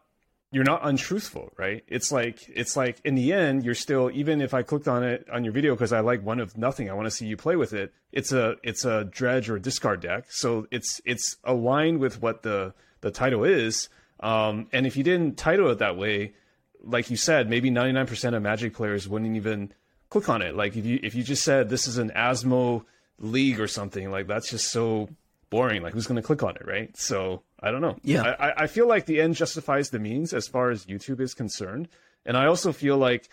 [0.54, 1.84] you're not untruthful, right?
[1.88, 5.28] It's like it's like in the end, you're still even if I clicked on it
[5.34, 7.56] on your video because I like One with Nothing, I want to see you play
[7.56, 7.92] with it.
[8.12, 12.76] It's a it's a dredge or discard deck, so it's it's aligned with what the
[13.02, 13.90] the title is.
[14.20, 16.36] Um, and if you didn't title it that way,
[16.84, 19.74] like you said, maybe 99% of Magic players wouldn't even
[20.10, 20.56] click on it.
[20.56, 22.86] Like if you if you just said this is an Asmo
[23.18, 25.10] league or something, like that's just so
[25.50, 25.82] boring.
[25.82, 26.96] Like who's going to click on it, right?
[26.96, 27.98] So I don't know.
[28.04, 28.36] Yeah.
[28.38, 31.88] I, I feel like the end justifies the means as far as YouTube is concerned.
[32.26, 33.30] And I also feel like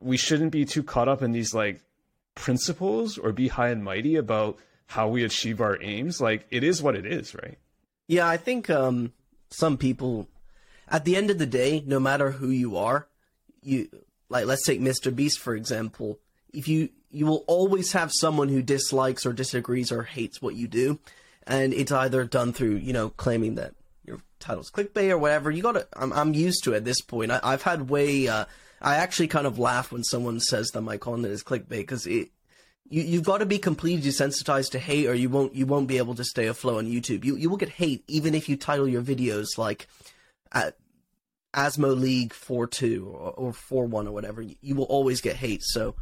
[0.00, 1.80] we shouldn't be too caught up in these like
[2.34, 6.20] principles or be high and mighty about how we achieve our aims.
[6.20, 7.58] Like it is what it is, right?
[8.06, 9.14] Yeah, I think um,
[9.48, 10.28] some people,
[10.86, 13.08] at the end of the day, no matter who you are,
[13.62, 13.88] you
[14.28, 15.14] like let's take Mr.
[15.14, 16.18] Beast for example.
[16.52, 20.68] If you you will always have someone who dislikes or disagrees or hates what you
[20.68, 20.98] do
[21.46, 23.74] and it's either done through you know claiming that
[24.04, 25.50] your title's clickbait or whatever.
[25.50, 25.86] You gotta.
[25.94, 27.30] I'm I'm used to it at this point.
[27.30, 28.28] I, have had way.
[28.28, 28.44] Uh,
[28.80, 32.30] I actually kind of laugh when someone says that my content is clickbait because it.
[32.88, 35.98] You you've got to be completely desensitized to hate, or you won't you won't be
[35.98, 37.24] able to stay afloat on YouTube.
[37.24, 39.86] You you will get hate even if you title your videos like,
[41.54, 44.42] Asmo League four two or, or four one or whatever.
[44.42, 45.62] You will always get hate.
[45.62, 45.94] So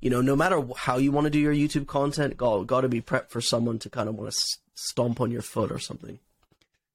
[0.00, 2.88] you know, no matter how you want to do your YouTube content, got, got to
[2.88, 4.38] be prepped for someone to kind of want to
[4.74, 6.18] stomp on your foot or something.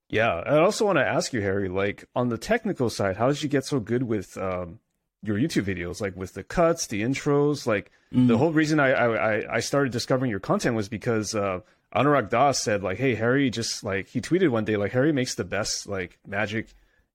[0.10, 3.42] Yeah, I also want to ask you, Harry, like on the technical side, how did
[3.42, 4.80] you get so good with um,
[5.24, 7.66] your YouTube videos, like with the cuts, the intros?
[7.66, 8.28] Like mm.
[8.28, 11.62] the whole reason I, I I started discovering your content was because uh,
[11.96, 15.34] Anuraag Das said like, "Hey, Harry, just like he tweeted one day like Harry makes
[15.34, 16.68] the best like magic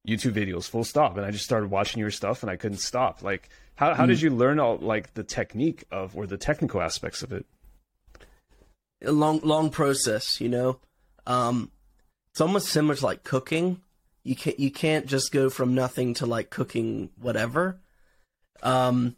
[0.06, 3.22] YouTube videos, full stop." And I just started watching your stuff, and I couldn't stop.
[3.22, 4.08] Like, how how mm.
[4.08, 7.46] did you learn all like the technique of or the technical aspects of it?
[9.04, 10.78] a long long process, you know.
[11.26, 11.70] Um,
[12.32, 13.80] it's almost similar to like cooking.
[14.22, 17.80] You can't you can't just go from nothing to like cooking whatever.
[18.62, 19.16] Um,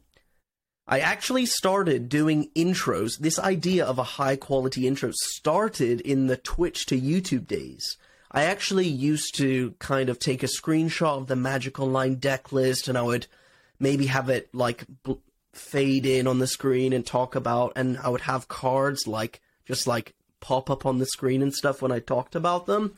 [0.86, 3.18] I actually started doing intros.
[3.18, 7.96] This idea of a high quality intro started in the Twitch to YouTube days.
[8.32, 12.88] I actually used to kind of take a screenshot of the Magic Online deck list
[12.88, 13.26] and I would
[13.78, 15.14] maybe have it like bl-
[15.52, 19.86] fade in on the screen and talk about, and I would have cards like just
[19.86, 22.94] like pop up on the screen and stuff when I talked about them.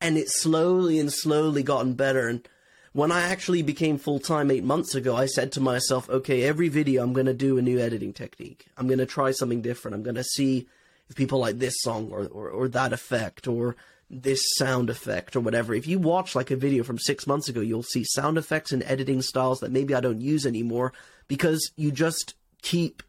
[0.00, 2.28] And it slowly and slowly gotten better.
[2.28, 2.46] And
[2.92, 6.68] when I actually became full time eight months ago, I said to myself, okay, every
[6.68, 8.66] video I'm going to do a new editing technique.
[8.76, 9.94] I'm going to try something different.
[9.94, 10.68] I'm going to see
[11.08, 13.74] if people like this song or, or, or that effect or
[14.08, 15.74] this sound effect or whatever.
[15.74, 18.82] If you watch like a video from six months ago, you'll see sound effects and
[18.84, 20.92] editing styles that maybe I don't use anymore
[21.28, 23.02] because you just keep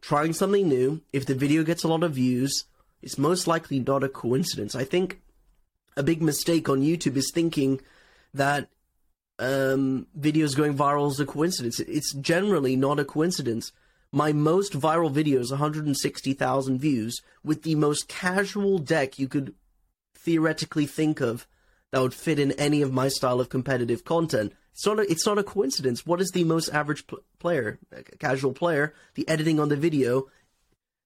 [0.00, 1.00] trying something new.
[1.12, 2.64] If the video gets a lot of views,
[3.00, 4.74] it's most likely not a coincidence.
[4.74, 5.20] I think
[5.96, 7.80] a big mistake on YouTube is thinking
[8.34, 8.68] that
[9.38, 11.80] um, videos going viral is a coincidence.
[11.80, 13.72] It's generally not a coincidence.
[14.12, 19.54] My most viral video is 160,000 views with the most casual deck you could
[20.22, 21.46] theoretically think of
[21.90, 24.52] that would fit in any of my style of competitive content.
[24.72, 26.06] It's not a, it's not a coincidence.
[26.06, 28.94] What is the most average pl- player, uh, casual player?
[29.14, 30.28] The editing on the video.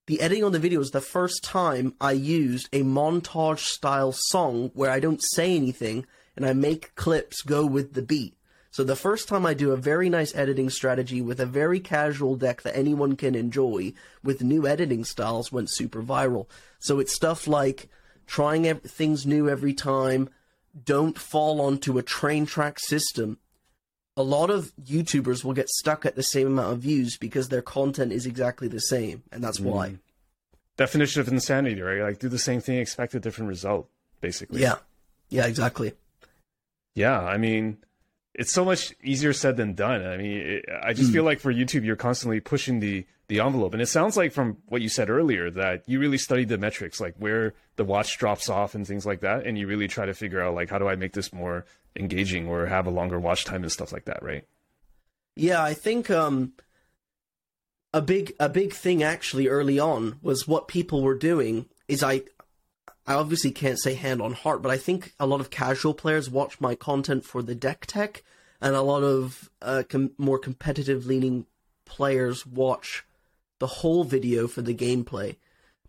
[0.06, 4.70] The editing on the video is the first time I used a montage style song
[4.74, 8.36] where I don't say anything and I make clips go with the beat.
[8.70, 12.36] So the first time I do a very nice editing strategy with a very casual
[12.36, 16.46] deck that anyone can enjoy with new editing styles went super viral.
[16.78, 17.88] So it's stuff like
[18.26, 20.28] trying ev- things new every time,
[20.84, 23.38] don't fall onto a train track system.
[24.16, 27.62] A lot of YouTubers will get stuck at the same amount of views because their
[27.62, 29.64] content is exactly the same, and that's mm.
[29.64, 29.96] why.
[30.76, 32.02] Definition of insanity, right?
[32.02, 33.88] Like do the same thing, expect a different result,
[34.20, 34.60] basically.
[34.60, 34.76] Yeah.
[35.28, 35.92] Yeah, exactly.
[36.94, 37.78] Yeah, I mean,
[38.34, 40.04] it's so much easier said than done.
[40.06, 41.14] I mean, it, I just mm.
[41.14, 44.58] feel like for YouTube, you're constantly pushing the the envelope, and it sounds like from
[44.66, 48.48] what you said earlier that you really studied the metrics, like where the watch drops
[48.48, 50.88] off and things like that, and you really try to figure out like how do
[50.88, 54.22] I make this more engaging or have a longer watch time and stuff like that,
[54.22, 54.44] right?
[55.34, 56.54] Yeah, I think um,
[57.92, 62.22] a big a big thing actually early on was what people were doing is I
[63.06, 66.28] I obviously can't say hand on heart, but I think a lot of casual players
[66.28, 68.22] watch my content for the deck tech,
[68.60, 71.46] and a lot of uh, com- more competitive leaning
[71.84, 73.04] players watch
[73.58, 75.36] the whole video for the gameplay.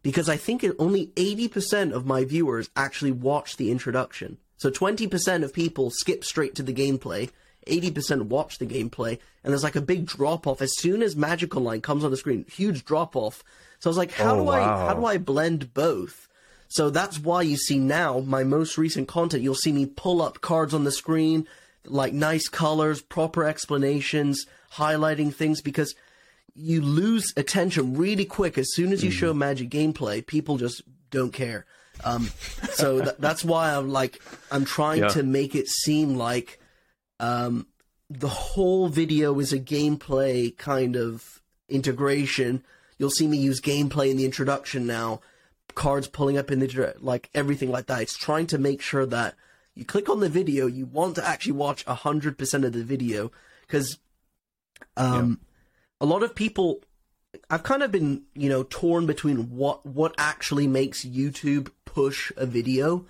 [0.08, 4.38] Because I think only 80% of my viewers actually watch the introduction.
[4.56, 7.30] So 20% of people skip straight to the gameplay,
[7.65, 11.58] 80% watch the gameplay, and there's like a big drop off as soon as Magic
[11.58, 12.46] Online comes on the screen.
[12.50, 13.43] Huge drop off.
[13.80, 14.54] So I was like, how oh, do wow.
[14.54, 16.30] I how do I blend both?
[16.70, 19.43] So that's why you see now my most recent content.
[19.43, 21.46] You'll see me pull up cards on the screen,
[21.84, 25.96] like nice colors, proper explanations, highlighting things because
[26.58, 29.13] you lose attention really quick as soon as you mm.
[29.13, 30.26] show magic gameplay.
[30.26, 31.65] People just don't care.
[32.04, 32.30] Um,
[32.72, 35.10] so th- that's why I'm like I'm trying yeah.
[35.10, 36.60] to make it seem like
[37.20, 37.67] um,
[38.10, 42.63] the whole video is a gameplay kind of integration.
[42.98, 45.22] You'll see me use gameplay in the introduction now
[45.76, 48.02] cards pulling up in the like everything like that.
[48.02, 49.36] It's trying to make sure that
[49.76, 53.32] you click on the video, you want to actually watch hundred percent of the video
[53.62, 54.00] because
[54.98, 55.48] um, yeah.
[56.00, 56.82] A lot of people.
[57.50, 62.46] I've kind of been you know torn between what what actually makes YouTube push a
[62.46, 63.06] video.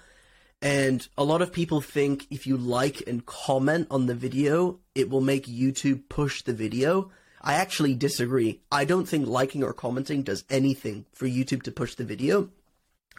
[0.60, 5.08] And a lot of people think if you like and comment on the video, it
[5.10, 7.12] will make YouTube push the video.
[7.41, 8.62] I actually disagree.
[8.71, 12.50] I don't think liking or commenting does anything for YouTube to push the video.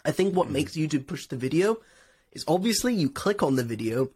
[0.05, 0.53] I think what mm.
[0.53, 1.79] makes YouTube push the video
[2.33, 4.11] is obviously you click on the video,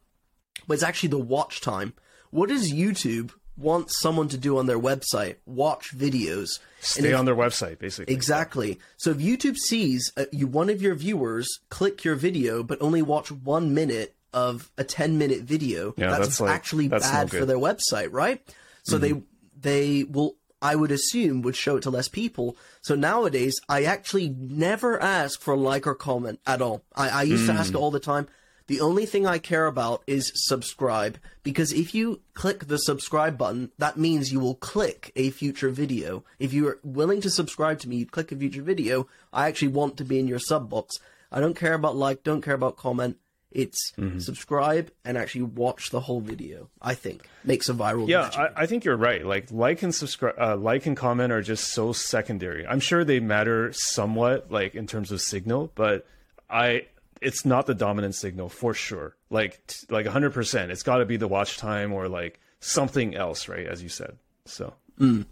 [0.66, 1.94] but it's actually the watch time.
[2.30, 5.36] What does YouTube want someone to do on their website?
[5.46, 6.58] Watch videos.
[6.80, 8.12] Stay if, on their website, basically.
[8.12, 8.78] Exactly.
[8.96, 13.02] So if YouTube sees uh, you, one of your viewers click your video, but only
[13.02, 17.30] watch one minute of a 10 minute video, yeah, that's, that's like, actually that's bad
[17.30, 18.40] for their website, right?
[18.84, 19.20] So mm-hmm.
[19.60, 22.56] they they will I would assume would show it to less people.
[22.80, 26.82] So nowadays, I actually never ask for a like or comment at all.
[26.94, 27.46] I, I used mm.
[27.48, 27.76] to ask hmm.
[27.76, 28.28] all the time.
[28.72, 33.70] The only thing I care about is subscribe because if you click the subscribe button,
[33.76, 36.24] that means you will click a future video.
[36.38, 39.08] If you are willing to subscribe to me, you click a future video.
[39.30, 40.98] I actually want to be in your sub box.
[41.30, 43.18] I don't care about like, don't care about comment.
[43.50, 44.20] It's mm-hmm.
[44.20, 46.70] subscribe and actually watch the whole video.
[46.80, 48.06] I think makes a viral.
[48.06, 48.22] Video.
[48.22, 49.22] Yeah, I, I, think you're right.
[49.22, 52.66] Like like and subscribe, uh, like and comment are just so secondary.
[52.66, 56.06] I'm sure they matter somewhat, like in terms of signal, but
[56.48, 56.86] I
[57.22, 59.16] it's not the dominant signal for sure.
[59.30, 60.32] Like like 100.
[60.32, 63.66] percent It's got to be the watch time or like something else, right?
[63.66, 64.16] As you said.
[64.44, 65.26] So mm.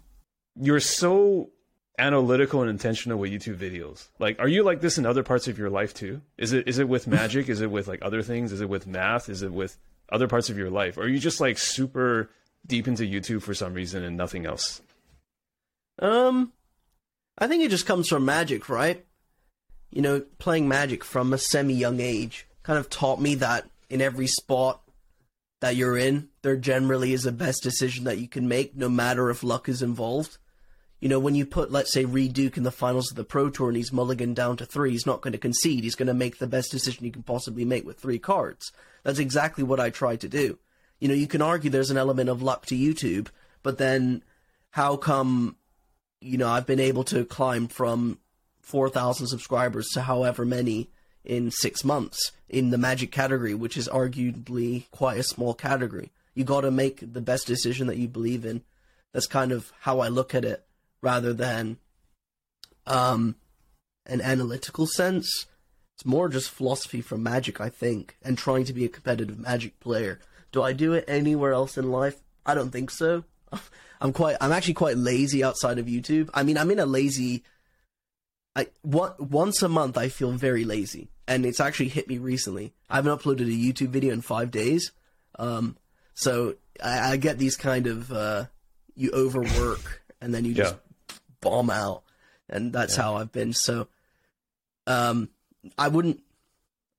[0.59, 1.51] you're so
[1.97, 4.07] analytical and intentional with YouTube videos.
[4.17, 6.21] Like, are you like this in other parts of your life too?
[6.37, 7.49] Is it is it with magic?
[7.49, 8.51] is it with like other things?
[8.51, 9.29] Is it with math?
[9.29, 9.77] Is it with
[10.11, 10.97] other parts of your life?
[10.97, 12.29] Or are you just like super
[12.65, 14.81] deep into YouTube for some reason and nothing else?
[15.99, 16.51] Um,
[17.37, 19.05] I think it just comes from magic, right?
[19.91, 24.01] You know, playing magic from a semi young age kind of taught me that in
[24.01, 24.81] every spot
[25.59, 29.29] that you're in, there generally is the best decision that you can make, no matter
[29.29, 30.37] if luck is involved.
[30.99, 33.49] You know, when you put, let's say, Reid Duke in the finals of the Pro
[33.49, 35.83] Tour and he's mulligan down to three, he's not going to concede.
[35.83, 38.71] He's going to make the best decision he can possibly make with three cards.
[39.03, 40.59] That's exactly what I try to do.
[40.99, 43.29] You know, you can argue there's an element of luck to YouTube,
[43.63, 44.23] but then
[44.69, 45.55] how come,
[46.21, 48.19] you know, I've been able to climb from
[48.61, 50.89] 4,000 subscribers to however many
[51.23, 56.11] in six months in the Magic category, which is arguably quite a small category.
[56.33, 58.63] You got to make the best decision that you believe in.
[59.13, 60.65] That's kind of how I look at it,
[61.01, 61.77] rather than
[62.87, 63.35] um,
[64.05, 65.47] an analytical sense.
[65.95, 69.79] It's more just philosophy from Magic, I think, and trying to be a competitive Magic
[69.79, 70.19] player.
[70.51, 72.21] Do I do it anywhere else in life?
[72.45, 73.23] I don't think so.
[74.01, 74.37] I'm quite.
[74.41, 76.29] I'm actually quite lazy outside of YouTube.
[76.33, 77.43] I mean, I'm in a lazy
[78.55, 82.73] I once a month I feel very lazy, and it's actually hit me recently.
[82.89, 84.91] I haven't uploaded a YouTube video in five days,
[85.39, 85.77] um,
[86.13, 88.45] so I, I, get these kind of uh,
[88.95, 91.15] you overwork and then you just yeah.
[91.41, 92.03] bomb out,
[92.49, 93.03] and that's yeah.
[93.03, 93.53] how I've been.
[93.53, 93.87] So,
[94.85, 95.29] um,
[95.77, 96.21] I wouldn't,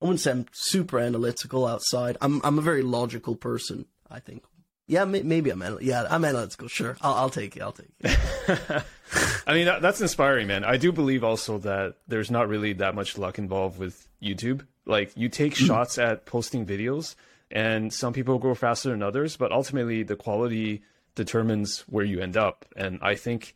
[0.01, 2.17] I wouldn't say I'm super analytical outside.
[2.19, 3.85] I'm I'm a very logical person.
[4.09, 4.43] I think
[4.93, 6.67] yeah, maybe I'm anal- yeah I'm analytical.
[6.67, 7.61] Sure, I'll, I'll take it.
[7.61, 8.83] I'll take it.
[9.47, 10.63] I mean, that, that's inspiring, man.
[10.63, 14.65] I do believe also that there's not really that much luck involved with YouTube.
[14.85, 15.65] Like you take mm.
[15.65, 17.15] shots at posting videos,
[17.49, 20.83] and some people grow faster than others, but ultimately the quality
[21.15, 22.65] determines where you end up.
[22.75, 23.55] And I think,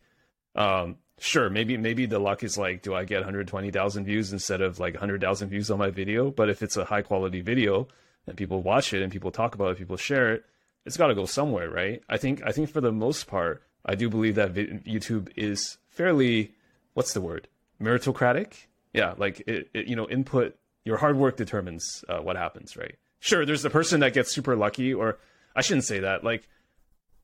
[0.56, 4.80] um, sure, maybe maybe the luck is like, do I get 120,000 views instead of
[4.80, 6.32] like 100,000 views on my video?
[6.32, 7.86] But if it's a high quality video
[8.26, 10.44] and people watch it and people talk about it, people share it
[10.88, 12.02] it's got to go somewhere, right?
[12.08, 16.54] I think I think for the most part, I do believe that YouTube is fairly
[16.94, 17.46] what's the word
[17.78, 18.54] meritocratic.
[18.94, 22.96] Yeah, like it, it you know, input your hard work determines uh, what happens, right?
[23.20, 25.18] Sure, there's the person that gets super lucky, or
[25.54, 26.48] I shouldn't say that, like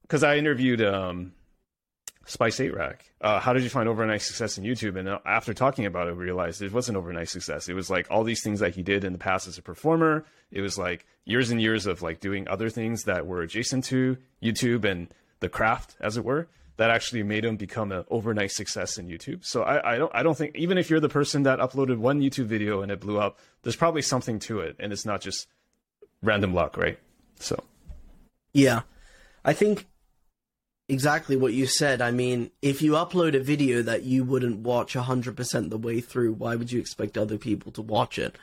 [0.03, 1.33] because I interviewed um,
[2.27, 3.01] Spice8Rack.
[3.21, 4.97] Uh, how did you find overnight success in YouTube?
[4.97, 7.69] And uh, after talking about it, we realized it wasn't overnight success.
[7.69, 10.25] It was like all these things that he did in the past as a performer.
[10.51, 14.17] It was like years and years of like doing other things that were adjacent to
[14.43, 15.09] YouTube and
[15.41, 19.45] the craft, as it were, that actually made him become an overnight success in YouTube.
[19.45, 22.21] So I, I don't, I don't think even if you're the person that uploaded one
[22.21, 25.47] YouTube video and it blew up, there's probably something to it, and it's not just
[26.23, 26.99] random luck, right?
[27.39, 27.63] So,
[28.53, 28.83] yeah,
[29.45, 29.87] I think
[30.89, 32.01] exactly what you said.
[32.01, 36.35] I mean, if you upload a video that you wouldn't watch 100% the way through,
[36.35, 38.37] why would you expect other people to watch it?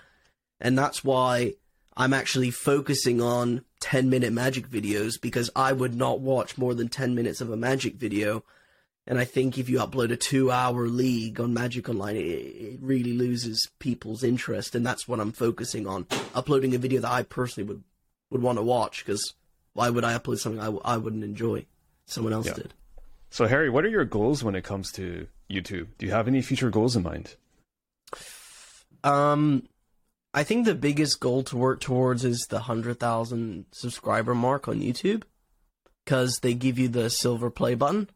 [0.60, 1.56] And that's why
[1.96, 6.88] I'm actually focusing on 10 minute magic videos because I would not watch more than
[6.88, 8.44] 10 minutes of a magic video.
[9.08, 12.80] And I think if you upload a two hour league on Magic Online, it, it
[12.82, 14.76] really loses people's interest.
[14.76, 17.84] And that's what I'm focusing on uploading a video that I personally would,
[18.30, 19.34] would want to watch because
[19.74, 21.66] why would I upload something I, I wouldn't enjoy?
[22.12, 22.54] Someone else yeah.
[22.56, 22.74] did.
[23.30, 25.88] So, Harry, what are your goals when it comes to YouTube?
[25.98, 27.36] Do you have any future goals in mind?
[29.06, 29.70] Um,
[30.34, 35.24] I think the biggest goal to work towards is the 100,000 subscriber mark on YouTube
[36.04, 38.10] because they give you the silver play button.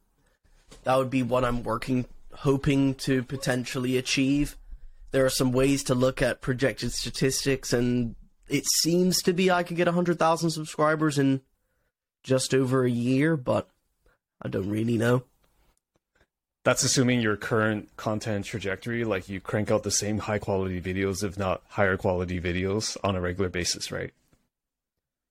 [0.83, 4.57] That would be what I'm working, hoping to potentially achieve.
[5.11, 8.15] There are some ways to look at projected statistics, and
[8.49, 11.39] it seems to be I could get 100,000 subscribers in
[12.23, 13.69] just over a year, but
[14.45, 15.23] I don't really know.
[16.63, 21.23] That's assuming your current content trajectory, like you crank out the same high quality videos,
[21.23, 24.13] if not higher quality videos on a regular basis, right?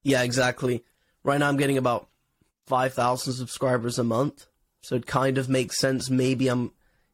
[0.02, 0.82] Yeah, exactly.
[1.22, 2.08] Right now I'm getting about
[2.66, 4.46] 5,000 subscribers a month.
[4.82, 6.10] So it kind of makes sense.
[6.10, 6.72] Maybe I'm,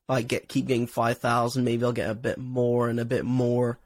[0.08, 3.78] I get, keep getting 5,000, maybe I'll get a bit more and a bit more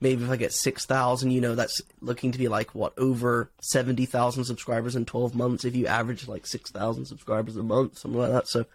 [0.00, 4.44] maybe if I get 6,000, you know, that's looking to be like, what, over 70,000
[4.44, 8.48] subscribers in 12 months if you average like 6,000 subscribers a month, something like that.
[8.48, 8.66] So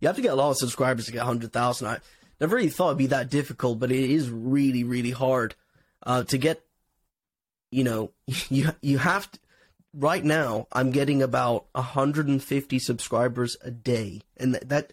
[0.00, 1.86] you have to get a lot of subscribers to get 100,000.
[1.86, 1.98] I
[2.40, 5.54] never really thought it'd be that difficult, but it is really, really hard
[6.02, 6.62] uh, to get,
[7.70, 8.12] you know,
[8.48, 9.38] you, you have to.
[9.92, 14.92] Right now, I'm getting about 150 subscribers a day, and that, that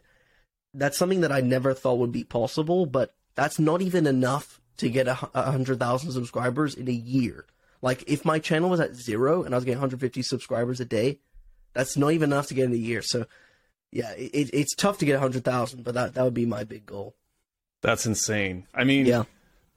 [0.73, 2.87] that's something that I never thought would be possible.
[2.87, 7.45] But that's not even enough to get a, a hundred thousand subscribers in a year.
[7.81, 11.19] Like if my channel was at zero and I was getting 150 subscribers a day,
[11.73, 13.01] that's not even enough to get in a year.
[13.01, 13.25] So
[13.91, 16.85] yeah, it, it's tough to get hundred thousand, but that that would be my big
[16.85, 17.15] goal.
[17.81, 18.67] That's insane.
[18.73, 19.23] I mean, yeah,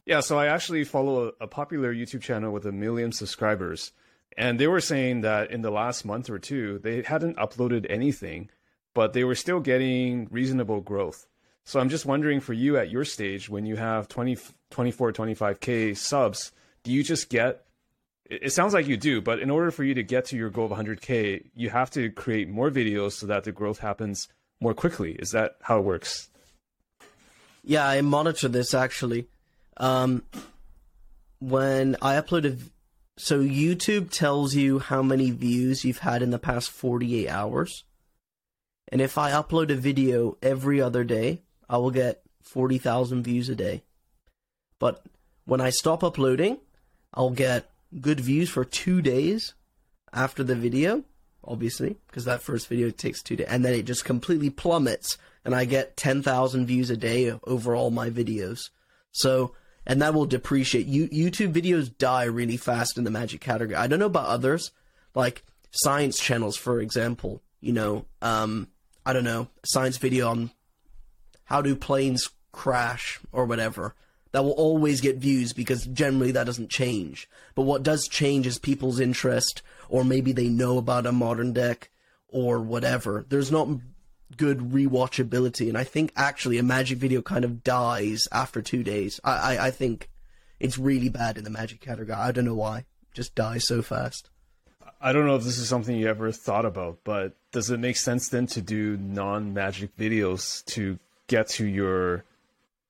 [0.07, 0.21] yeah.
[0.21, 3.93] So I actually follow a, a popular YouTube channel with a million subscribers,
[4.37, 8.51] and they were saying that in the last month or two, they hadn't uploaded anything,
[8.95, 11.27] but they were still getting reasonable growth.
[11.71, 14.37] So I'm just wondering for you at your stage, when you have 20,
[14.71, 16.51] 24, 25K subs,
[16.83, 17.65] do you just get
[18.25, 20.65] it sounds like you do, but in order for you to get to your goal
[20.65, 24.27] of 100K, you have to create more videos so that the growth happens
[24.61, 25.13] more quickly.
[25.13, 26.29] Is that how it works?
[27.63, 29.29] Yeah, I monitor this actually.
[29.77, 30.25] Um,
[31.39, 32.69] when I uploaded,
[33.17, 37.85] so YouTube tells you how many views you've had in the past 48 hours.
[38.89, 43.55] And if I upload a video every other day, I will get 40,000 views a
[43.55, 43.85] day.
[44.81, 45.07] But
[45.45, 46.59] when I stop uploading,
[47.15, 49.55] I'll get good views for two days
[50.13, 51.05] after the video,
[51.45, 55.55] obviously, because that first video takes two days, and then it just completely plummets, and
[55.55, 58.71] I get 10,000 views a day over all my videos.
[59.13, 59.55] So,
[59.87, 60.87] and that will depreciate.
[60.87, 63.77] You, YouTube videos die really fast in the magic category.
[63.77, 64.73] I don't know about others,
[65.15, 67.43] like science channels, for example.
[67.61, 68.67] You know, um,
[69.07, 70.51] I don't know, science video on
[71.51, 73.95] how do planes crash or whatever
[74.33, 77.29] that will always get views because generally that doesn't change.
[77.57, 81.91] But what does change is people's interest, or maybe they know about a modern deck,
[82.29, 83.27] or whatever.
[83.29, 83.69] There's not
[84.37, 89.19] good rewatchability, and I think actually a Magic video kind of dies after two days.
[89.25, 90.09] I, I, I think
[90.61, 92.17] it's really bad in the Magic category.
[92.17, 92.85] I don't know why.
[93.13, 94.31] Just dies so fast.
[95.01, 97.97] I don't know if this is something you ever thought about, but does it make
[97.97, 102.25] sense then to do non Magic videos to get to your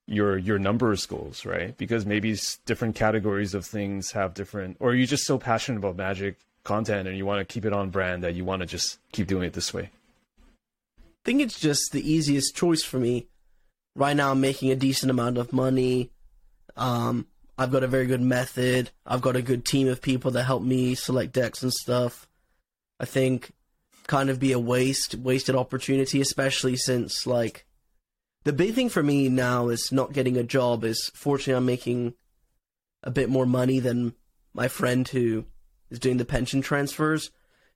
[0.06, 1.76] your your numbers goals, right?
[1.76, 6.36] Because maybe different categories of things have different, or you're just so passionate about magic
[6.64, 9.26] content and you want to keep it on brand that you want to just keep
[9.26, 9.90] doing it this way.
[10.98, 13.26] I think it's just the easiest choice for me.
[13.94, 16.10] Right now, I'm making a decent amount of money.
[16.76, 17.26] Um,
[17.58, 18.90] I've got a very good method.
[19.06, 22.26] I've got a good team of people that help me select decks and stuff.
[22.98, 23.52] I think
[24.06, 27.66] kind of be a waste, wasted opportunity, especially since like
[28.44, 30.84] the big thing for me now is not getting a job.
[30.84, 32.14] Is fortunately I'm making
[33.02, 34.14] a bit more money than
[34.54, 35.44] my friend who
[35.90, 37.30] is doing the pension transfers.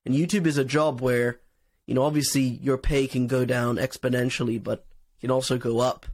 [0.05, 1.39] And YouTube is a job where,
[1.85, 4.85] you know, obviously your pay can go down exponentially, but
[5.21, 6.05] can also go up.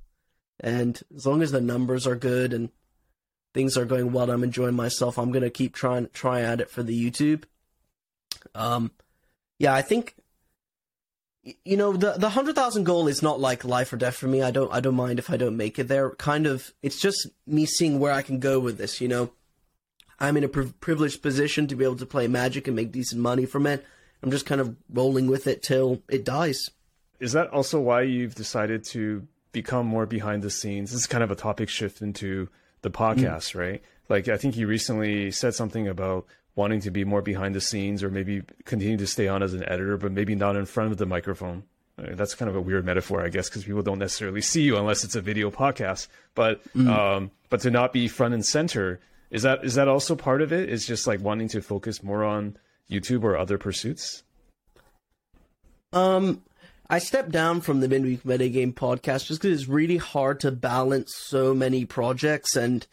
[0.59, 2.69] And as long as the numbers are good and
[3.53, 5.17] things are going well, I'm enjoying myself.
[5.17, 7.43] I'm gonna keep trying try at it for the YouTube.
[8.55, 8.91] Um,
[9.59, 10.15] yeah, I think
[11.43, 14.41] you know the the hundred thousand goal is not like life or death for me.
[14.41, 16.11] I don't I don't mind if I don't make it there.
[16.11, 19.01] Kind of, it's just me seeing where I can go with this.
[19.01, 19.31] You know,
[20.19, 23.21] I'm in a pri- privileged position to be able to play Magic and make decent
[23.21, 23.85] money from it.
[24.21, 26.69] I'm just kind of rolling with it till it dies.
[27.19, 30.91] Is that also why you've decided to become more behind the scenes?
[30.91, 32.49] This is kind of a topic shift into
[32.81, 33.59] the podcast, mm.
[33.59, 33.83] right?
[34.09, 38.03] Like I think you recently said something about wanting to be more behind the scenes
[38.03, 40.97] or maybe continue to stay on as an editor, but maybe not in front of
[40.97, 41.63] the microphone.
[41.97, 44.77] Mean, that's kind of a weird metaphor, I guess, because people don't necessarily see you
[44.77, 46.07] unless it's a video podcast.
[46.35, 46.87] But mm.
[46.87, 48.99] um, but to not be front and center
[49.31, 50.69] is that is that also part of it?
[50.69, 52.57] Is just like wanting to focus more on
[52.89, 54.23] YouTube or other pursuits?
[55.93, 56.43] Um,
[56.89, 61.13] I stepped down from the Midweek Metagame podcast just because it's really hard to balance
[61.15, 62.85] so many projects, and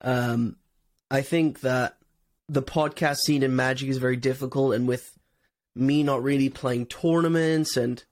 [0.00, 0.56] um,
[1.10, 1.96] I think that
[2.50, 5.16] the podcast scene in Magic is very difficult, and with
[5.76, 8.04] me not really playing tournaments and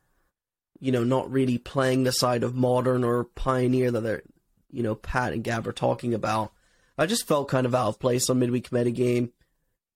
[0.79, 4.23] you know not really playing the side of modern or pioneer that they're
[4.71, 6.53] you know Pat and Gab are talking about,
[6.97, 9.33] I just felt kind of out of place on midweek metagame.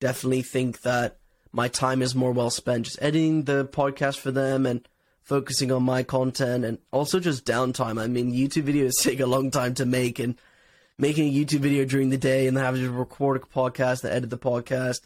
[0.01, 1.19] Definitely think that
[1.53, 4.89] my time is more well spent just editing the podcast for them and
[5.23, 8.01] focusing on my content and also just downtime.
[8.01, 10.37] I mean, YouTube videos take a long time to make and
[11.03, 14.13] making a YouTube video during the day and then having to record a podcast and
[14.13, 15.01] edit the podcast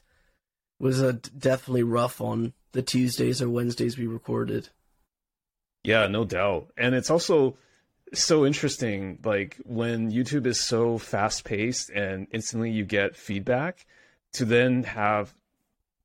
[0.79, 4.69] was uh, definitely rough on the Tuesdays or Wednesdays we recorded.
[5.83, 6.69] Yeah, no doubt.
[6.77, 7.57] And it's also
[8.13, 13.87] so interesting like when YouTube is so fast paced and instantly you get feedback
[14.35, 15.35] to then have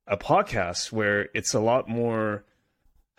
[0.06, 2.44] a podcast where it's a lot more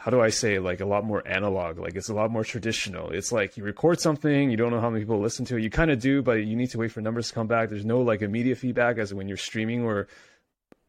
[0.04, 1.80] how do I say like a lot more analog?
[1.80, 3.12] Like it's a lot more traditional.
[3.12, 5.64] It's like you record something you don't know how many people listen to it.
[5.64, 7.70] You kind of do but you need to wait for numbers to come back.
[7.70, 10.10] There's no like immediate feedback as when you're streaming or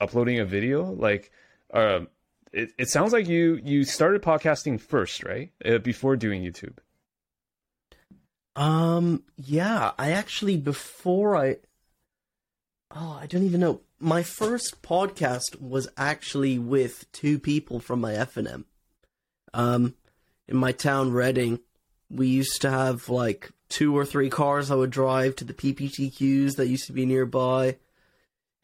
[0.00, 0.90] uploading a video.
[0.90, 1.30] Like
[1.72, 2.08] um
[2.50, 5.52] it, it sounds like you you started podcasting first right?
[5.64, 6.78] Uh, before doing YouTube.
[8.56, 11.58] Um yeah I actually before I
[12.90, 13.80] oh I don't even know.
[14.00, 18.64] My first podcast was actually with two people from my FNM
[19.54, 19.94] um,
[20.48, 21.60] in my town, Reading,
[22.10, 26.56] we used to have like two or three cars I would drive to the PPTQs
[26.56, 27.76] that used to be nearby.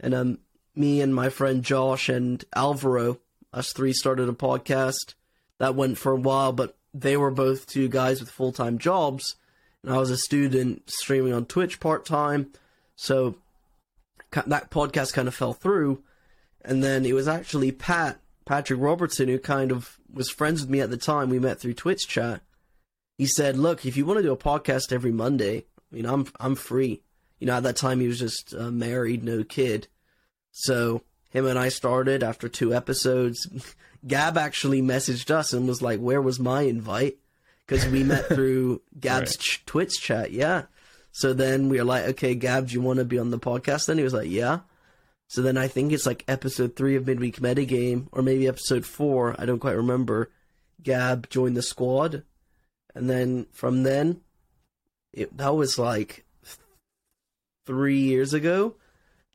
[0.01, 0.39] And um,
[0.75, 3.19] me and my friend Josh and Alvaro,
[3.53, 5.15] us three started a podcast
[5.59, 9.37] that went for a while, but they were both two guys with full time jobs.
[9.83, 12.53] And I was a student streaming on Twitch part time.
[12.97, 13.37] So
[14.33, 16.03] that podcast kind of fell through.
[16.63, 20.81] And then it was actually Pat, Patrick Robertson, who kind of was friends with me
[20.81, 21.31] at the time.
[21.31, 22.43] We met through Twitch chat.
[23.19, 26.27] He said, "Look, if you want to do a podcast every Monday, you know, I'm
[26.39, 27.03] I'm free."
[27.39, 29.89] You know, at that time he was just uh, married, no kid.
[30.53, 33.47] So him and I started after two episodes.
[34.07, 37.19] Gab actually messaged us and was like, "Where was my invite?"
[37.67, 39.39] Because we met through Gab's right.
[39.39, 40.33] ch- Twitch chat.
[40.33, 40.65] Yeah.
[41.13, 43.87] So then we were like, "Okay, Gab, do you want to be on the podcast?"
[43.87, 44.61] Then he was like, "Yeah."
[45.31, 49.37] So then I think it's like episode three of Midweek Metagame, or maybe episode four.
[49.39, 50.29] I don't quite remember.
[50.83, 52.25] Gab joined the squad,
[52.97, 54.23] and then from then,
[55.13, 56.25] it, that was like
[57.65, 58.75] three years ago.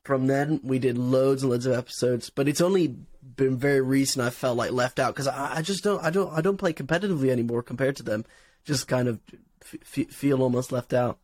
[0.03, 2.97] From then, we did loads and loads of episodes, but it's only
[3.37, 4.27] been very recent.
[4.27, 6.73] I felt like left out because I, I, just don't, I don't, I don't play
[6.73, 8.25] competitively anymore compared to them.
[8.65, 9.21] Just kind of
[9.61, 11.19] f- feel almost left out.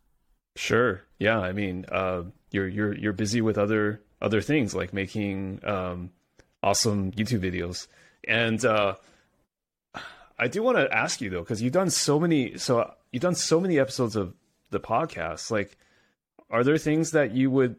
[0.55, 1.01] Sure.
[1.19, 1.39] Yeah.
[1.39, 6.11] I mean, uh, you're you're you're busy with other other things like making um,
[6.61, 7.87] awesome YouTube videos.
[8.27, 8.95] And uh,
[10.37, 13.35] I do want to ask you though, because you've done so many, so you've done
[13.35, 14.33] so many episodes of
[14.69, 15.51] the podcast.
[15.51, 15.77] Like,
[16.49, 17.75] are there things that you would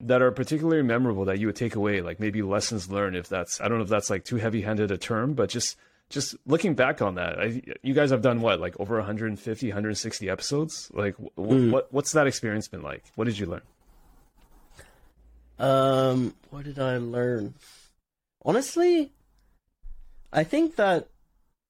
[0.00, 2.00] that are particularly memorable that you would take away?
[2.00, 4.98] Like maybe lessons learned, if that's I don't know if that's like too heavy-handed a
[4.98, 5.76] term, but just
[6.08, 10.28] just looking back on that, I, you guys have done what like over 150, 160
[10.28, 10.90] episodes.
[10.92, 11.70] Like, w- mm.
[11.70, 13.04] what what's that experience been like?
[13.16, 13.62] What did you learn?
[15.58, 17.54] Um, what did I learn?
[18.44, 19.12] Honestly,
[20.32, 21.08] I think that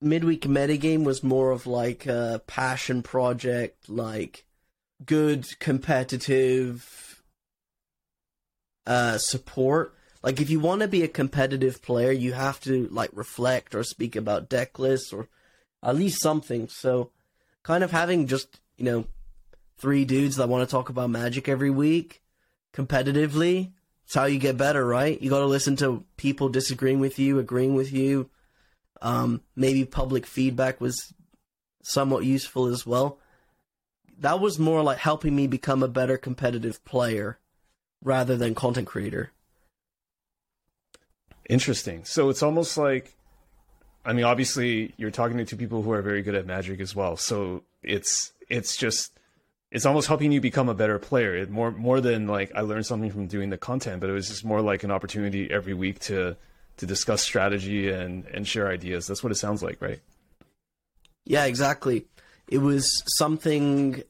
[0.00, 4.44] midweek metagame was more of like a passion project, like
[5.04, 7.22] good competitive
[8.86, 9.94] uh, support.
[10.22, 13.84] Like if you want to be a competitive player, you have to like reflect or
[13.84, 15.28] speak about deck lists or
[15.82, 16.68] at least something.
[16.68, 17.10] So,
[17.62, 19.04] kind of having just you know
[19.78, 22.21] three dudes that want to talk about Magic every week
[22.72, 23.72] competitively
[24.12, 25.20] it's how you get better, right?
[25.22, 28.28] You got to listen to people disagreeing with you, agreeing with you.
[29.00, 31.14] Um, maybe public feedback was
[31.82, 33.18] somewhat useful as well.
[34.18, 37.38] That was more like helping me become a better competitive player
[38.02, 39.30] rather than content creator.
[41.48, 42.04] Interesting.
[42.04, 43.14] So it's almost like,
[44.04, 46.94] I mean, obviously you're talking to two people who are very good at Magic as
[46.94, 47.16] well.
[47.16, 49.18] So it's it's just
[49.72, 51.34] it's almost helping you become a better player.
[51.34, 54.28] It more more than like I learned something from doing the content, but it was
[54.28, 56.36] just more like an opportunity every week to
[56.76, 59.06] to discuss strategy and and share ideas.
[59.06, 60.00] That's what it sounds like, right?
[61.24, 62.06] Yeah, exactly.
[62.48, 64.02] It was something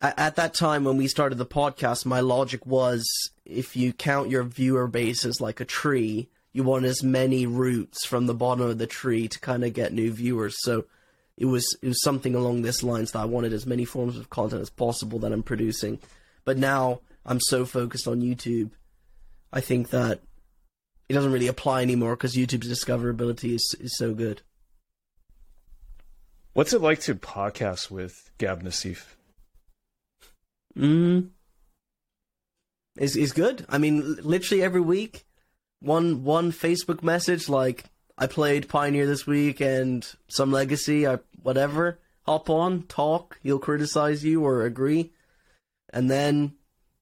[0.00, 2.06] at, at that time when we started the podcast.
[2.06, 3.04] My logic was
[3.44, 8.06] if you count your viewer base as like a tree, you want as many roots
[8.06, 10.54] from the bottom of the tree to kind of get new viewers.
[10.60, 10.84] So
[11.38, 14.28] it was it was something along this lines that I wanted as many forms of
[14.28, 16.00] content as possible that I'm producing.
[16.44, 18.70] But now I'm so focused on YouTube,
[19.52, 20.20] I think that
[21.08, 24.42] it doesn't really apply anymore because YouTube's discoverability is is so good.
[26.54, 29.14] What's it like to podcast with Gab Nassif?
[30.76, 31.28] Mm.
[32.96, 33.64] Is is good.
[33.68, 35.24] I mean, literally every week,
[35.78, 37.84] one one Facebook message like
[38.18, 41.06] I played Pioneer this week and some Legacy.
[41.06, 41.98] I whatever.
[42.26, 43.38] Hop on, talk.
[43.42, 45.12] He'll criticize you or agree,
[45.88, 46.52] and then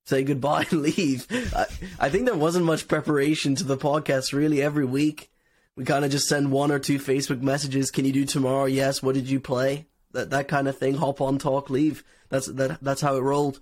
[0.05, 1.27] say goodbye and leave.
[1.53, 1.67] I,
[1.99, 4.63] I think there wasn't much preparation to the podcast really.
[4.63, 5.33] Every week,
[5.77, 7.91] we kind of just send one or two Facebook messages.
[7.91, 8.67] Can you do tomorrow?
[8.67, 9.03] Yes.
[9.03, 9.89] What did you play?
[10.13, 10.95] That that kind of thing.
[10.95, 12.05] Hop on, talk, leave.
[12.29, 12.79] That's that.
[12.81, 13.59] That's how it rolled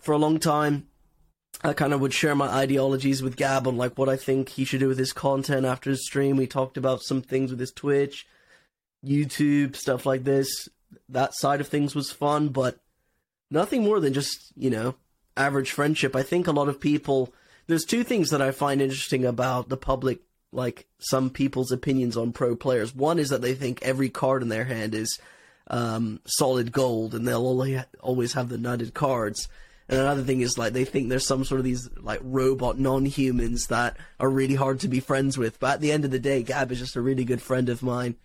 [0.00, 0.86] for a long time.
[1.62, 4.64] I kind of would share my ideologies with Gab on like what I think he
[4.64, 6.38] should do with his content after his stream.
[6.38, 8.26] We talked about some things with his Twitch,
[9.04, 10.68] YouTube, stuff like this.
[11.08, 12.78] That side of things was fun, but
[13.50, 14.94] nothing more than just, you know,
[15.36, 16.14] average friendship.
[16.14, 17.32] I think a lot of people
[17.66, 20.20] there's two things that I find interesting about the public
[20.52, 22.94] like some people's opinions on pro players.
[22.94, 25.18] One is that they think every card in their hand is
[25.68, 29.48] um, solid gold and they'll only always have the nutted cards.
[29.88, 33.68] And another thing is like they think there's some sort of these like robot non-humans
[33.68, 35.58] that are really hard to be friends with.
[35.58, 37.82] But at the end of the day, Gab is just a really good friend of
[37.82, 38.16] mine.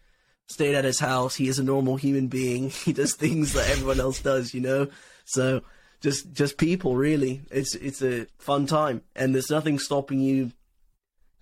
[0.47, 1.35] Stayed at his house.
[1.35, 2.69] He is a normal human being.
[2.85, 4.87] He does things that everyone else does, you know.
[5.25, 5.61] So
[6.01, 7.41] just just people, really.
[7.51, 10.51] It's it's a fun time, and there's nothing stopping you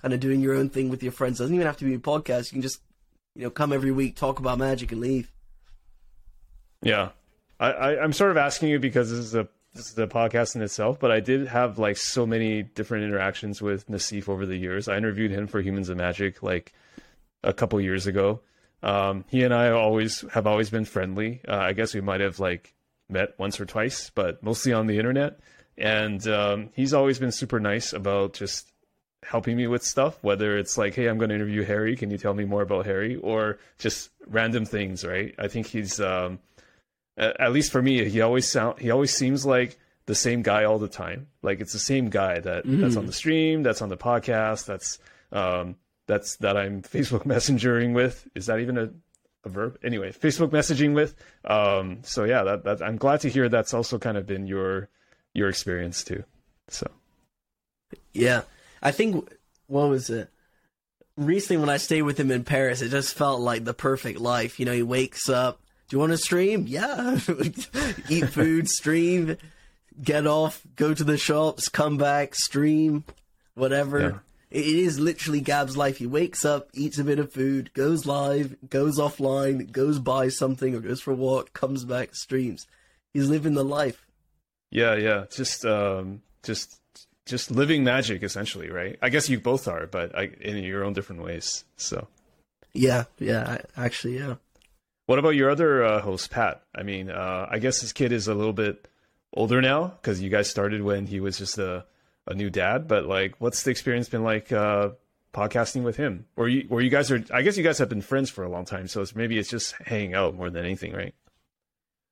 [0.02, 1.40] kind of doing your own thing with your friends.
[1.40, 2.46] It doesn't even have to be a podcast.
[2.46, 2.80] You can just
[3.36, 5.32] you know, come every week, talk about magic, and leave.
[6.82, 7.10] Yeah,
[7.60, 10.56] I, I I'm sort of asking you because this is a this is a podcast
[10.56, 14.56] in itself, but I did have like so many different interactions with Nassif over the
[14.56, 14.88] years.
[14.88, 16.74] I interviewed him for Humans of Magic like
[17.44, 18.40] a couple years ago.
[18.86, 21.42] Um, he and I always have always been friendly.
[21.48, 22.74] Uh, I guess we might have like
[23.10, 25.40] met once or twice, but mostly on the internet.
[25.78, 28.72] And um, he's always been super nice about just
[29.24, 31.96] helping me with stuff, whether it's like, hey, I'm going to interview Harry.
[31.96, 33.16] Can you tell me more about Harry?
[33.16, 35.34] Or just random things, right?
[35.40, 36.40] I think he's, um,
[37.18, 40.78] at least for me, he always sound, he always seems like the same guy all
[40.78, 41.28] the time.
[41.42, 42.82] Like it's the same guy that mm.
[42.82, 45.00] that's on the stream, that's on the podcast, that's
[45.32, 45.76] um,
[46.08, 48.28] that's that I'm Facebook messengering with.
[48.36, 48.90] Is that even a,
[49.44, 49.78] a verb?
[49.84, 51.16] Anyway, Facebook messaging with.
[51.44, 54.90] Um, so yeah, that, that I'm glad to hear that's also kind of been your
[55.34, 56.24] your experience too.
[56.70, 56.90] So
[58.14, 58.44] yeah,
[58.82, 59.30] I think
[59.68, 60.30] what was it?
[61.18, 64.60] Recently, when I stayed with him in Paris, it just felt like the perfect life.
[64.60, 65.62] You know, he wakes up.
[65.88, 66.66] Do you want to stream?
[66.68, 67.20] Yeah.
[68.10, 69.38] Eat food, stream,
[70.02, 73.06] get off, go to the shops, come back, stream,
[73.54, 74.00] whatever.
[74.00, 74.18] Yeah.
[74.52, 75.98] It is literally Gab's life.
[75.98, 80.76] He wakes up, eats a bit of food, goes live, goes offline, goes buy something
[80.76, 82.68] or goes for a walk, comes back, streams.
[83.14, 84.06] He's living the life.
[84.72, 85.26] Yeah, yeah.
[85.32, 86.80] Just um just
[87.26, 88.98] just living magic essentially, right?
[89.02, 91.64] I guess you both are, but I, in your own different ways.
[91.76, 92.08] So,
[92.74, 94.36] yeah, yeah, actually, yeah.
[95.08, 96.64] What about your other uh, host, Pat?
[96.74, 98.88] I mean, uh, I guess this kid is a little bit
[99.34, 101.86] older now because you guys started when he was just a,
[102.28, 102.88] a new dad.
[102.88, 104.90] But like, what's the experience been like uh,
[105.34, 106.26] podcasting with him?
[106.36, 107.24] Or you, or you guys are?
[107.34, 109.50] I guess you guys have been friends for a long time, so it's, maybe it's
[109.50, 111.14] just hanging out more than anything, right?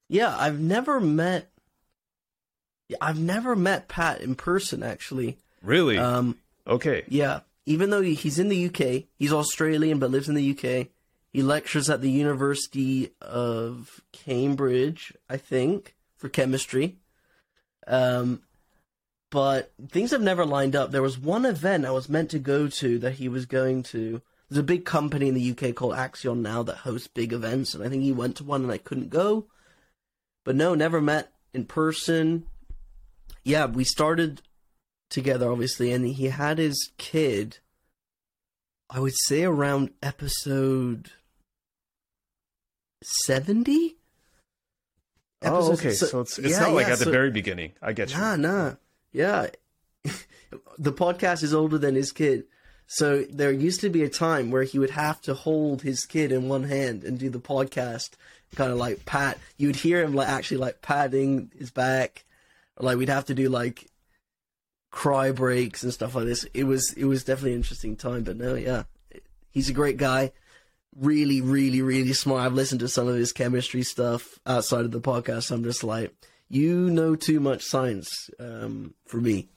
[0.09, 1.49] Yeah, I've never met
[3.01, 5.37] I've never met Pat in person, actually.
[5.61, 5.97] Really?
[5.97, 6.37] Um,
[6.67, 7.03] okay.
[7.07, 7.41] Yeah.
[7.65, 10.87] Even though he's in the UK, he's Australian but lives in the UK.
[11.31, 16.97] He lectures at the University of Cambridge, I think, for chemistry.
[17.87, 18.43] Um,
[19.33, 20.91] but things have never lined up.
[20.91, 24.21] There was one event I was meant to go to that he was going to.
[24.49, 27.83] There's a big company in the UK called Axion now that hosts big events, and
[27.83, 29.47] I think he went to one and I couldn't go.
[30.45, 32.45] But no, never met in person
[33.43, 34.41] yeah, we started
[35.09, 37.59] together, obviously, and he had his kid.
[38.89, 41.11] I would say around episode
[43.03, 43.97] seventy.
[45.41, 45.91] Oh, okay.
[45.91, 47.73] So, so it's it's yeah, not like yeah, at the very beginning.
[47.81, 48.17] I get you.
[48.17, 48.73] Nah, nah.
[49.13, 49.47] Yeah.
[50.77, 52.43] the podcast is older than his kid.
[52.85, 56.31] So there used to be a time where he would have to hold his kid
[56.31, 58.11] in one hand and do the podcast,
[58.55, 59.37] kind of like pat.
[59.57, 62.25] You would hear him like actually like patting his back
[62.79, 63.87] like we'd have to do like
[64.91, 66.45] cry breaks and stuff like this.
[66.53, 68.23] It was it was definitely an interesting time.
[68.23, 68.83] But no, yeah,
[69.51, 70.31] he's a great guy.
[70.95, 72.43] Really, really, really smart.
[72.43, 75.49] I've listened to some of his chemistry stuff outside of the podcast.
[75.51, 76.13] I'm just like,
[76.53, 79.49] you know too much science um, for me.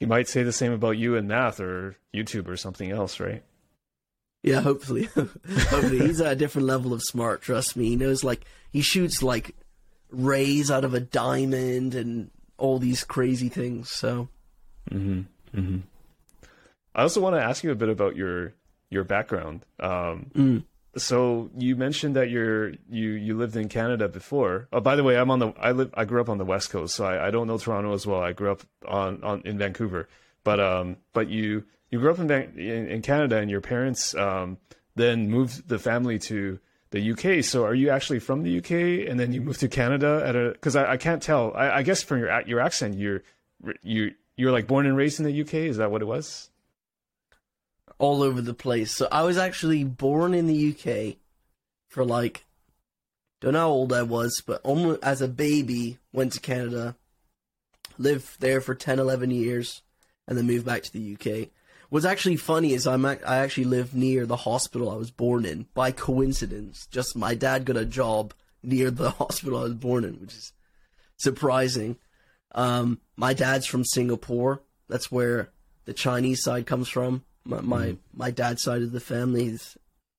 [0.00, 3.42] he might say the same about you and math or YouTube or something else, right?
[4.42, 5.04] Yeah, hopefully.
[5.14, 5.98] hopefully.
[5.98, 7.90] He's at a different level of smart, trust me.
[7.90, 9.54] He knows like he shoots like
[10.10, 13.90] rays out of a diamond and all these crazy things.
[13.90, 14.28] So,
[14.90, 15.20] mm-hmm.
[15.58, 15.78] Mm-hmm.
[16.94, 18.54] I also want to ask you a bit about your
[18.90, 19.64] your background.
[19.78, 20.64] Um, mm.
[20.96, 24.68] So you mentioned that you're you you lived in Canada before.
[24.72, 26.70] Oh, by the way, I'm on the I live I grew up on the West
[26.70, 28.20] Coast, so I, I don't know Toronto as well.
[28.20, 30.08] I grew up on, on in Vancouver,
[30.42, 34.58] but um but you you grew up in in, in Canada, and your parents um
[34.96, 36.58] then moved the family to
[36.90, 37.44] the UK.
[37.44, 40.50] So are you actually from the UK and then you moved to Canada at a?
[40.50, 41.52] Because I, I, can't tell.
[41.54, 43.22] I, I, guess from your your accent, you're
[43.82, 45.54] you you're like born and raised in the UK.
[45.54, 46.49] Is that what it was?
[48.00, 48.90] All over the place.
[48.90, 51.18] So I was actually born in the UK
[51.88, 52.44] for like
[53.40, 56.96] don't know how old I was, but almost as a baby went to Canada,
[57.96, 59.80] lived there for 10, 11 years,
[60.28, 61.48] and then moved back to the UK.
[61.88, 65.66] What's actually funny is I'm I actually live near the hospital I was born in
[65.74, 66.86] by coincidence.
[66.86, 70.52] Just my dad got a job near the hospital I was born in, which is
[71.16, 71.96] surprising.
[72.54, 74.62] Um, my dad's from Singapore.
[74.88, 75.50] That's where
[75.84, 77.24] the Chinese side comes from.
[77.44, 77.98] My my, mm.
[78.14, 79.76] my dad's side of the family is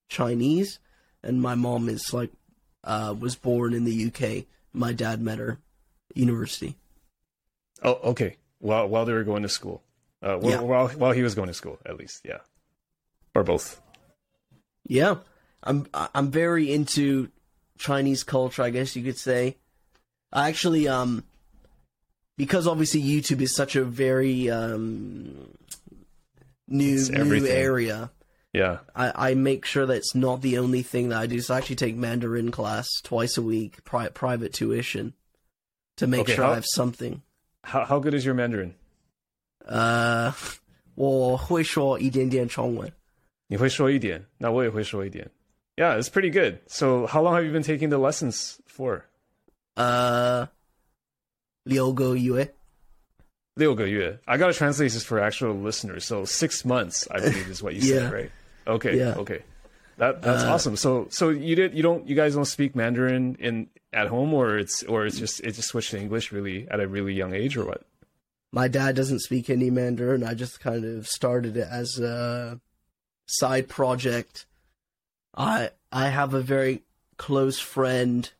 [0.09, 0.79] Chinese,
[1.23, 2.31] and my mom is like
[2.83, 4.45] uh, was born in the UK.
[4.73, 5.59] My dad met her
[6.15, 6.75] university.
[7.83, 8.37] Oh, okay.
[8.59, 9.83] While while they were going to school.
[10.23, 10.59] Uh, yeah.
[10.59, 12.39] while while he was going to school, at least, yeah,
[13.33, 13.81] or both.
[14.87, 15.15] Yeah,
[15.63, 17.29] I'm I'm very into
[17.79, 19.57] Chinese culture, I guess you could say.
[20.31, 21.23] I actually, um,
[22.37, 25.49] because obviously YouTube is such a very um
[26.70, 28.10] new new area.
[28.52, 28.78] Yeah.
[28.94, 31.40] I, I make sure that it's not the only thing that I do.
[31.40, 35.12] So I actually take Mandarin class twice a week, pri- private tuition,
[35.98, 37.22] to make Okay, sure how- I have something.
[37.64, 38.74] How how good is your Mandarin?
[39.66, 40.32] 呃，
[40.94, 42.90] 我会说一点点中文。
[43.48, 45.28] 你会说一点，那我也会说一点。
[45.76, 46.60] Yeah, it's pretty good.
[46.68, 49.02] So, how long have you been taking the lessons for?
[49.74, 50.48] 呃，
[51.64, 52.54] 六个月。
[53.60, 54.18] 六个月.
[54.26, 56.04] I gotta translate this for actual listeners.
[56.04, 58.00] So six months, I believe, is what you Yeah.
[58.08, 58.30] said, right?
[58.66, 59.14] Okay, Yeah.
[59.18, 59.42] okay.
[59.98, 60.76] That that's Uh, awesome.
[60.76, 64.58] So so you did you don't you guys don't speak Mandarin in at home or
[64.58, 67.56] it's or it's just it just switched to English really at a really young age
[67.56, 67.82] or what?
[68.52, 70.22] My dad doesn't speak any Mandarin.
[70.22, 72.60] I just kind of started it as a
[73.26, 74.44] side project.
[75.34, 76.82] I I have a very
[77.16, 78.30] close friend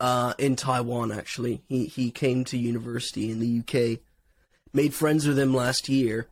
[0.00, 1.12] uh, in Taiwan.
[1.12, 4.00] Actually, he he came to university in the UK.
[4.75, 6.27] Made friends with him last year,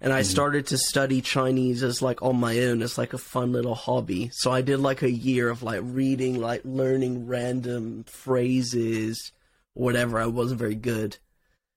[0.00, 3.52] and I started to study Chinese as like on my own as like a fun
[3.52, 4.30] little hobby.
[4.32, 9.32] So I did like a year of like reading, like learning random phrases,
[9.72, 10.18] whatever.
[10.18, 11.16] I wasn't very good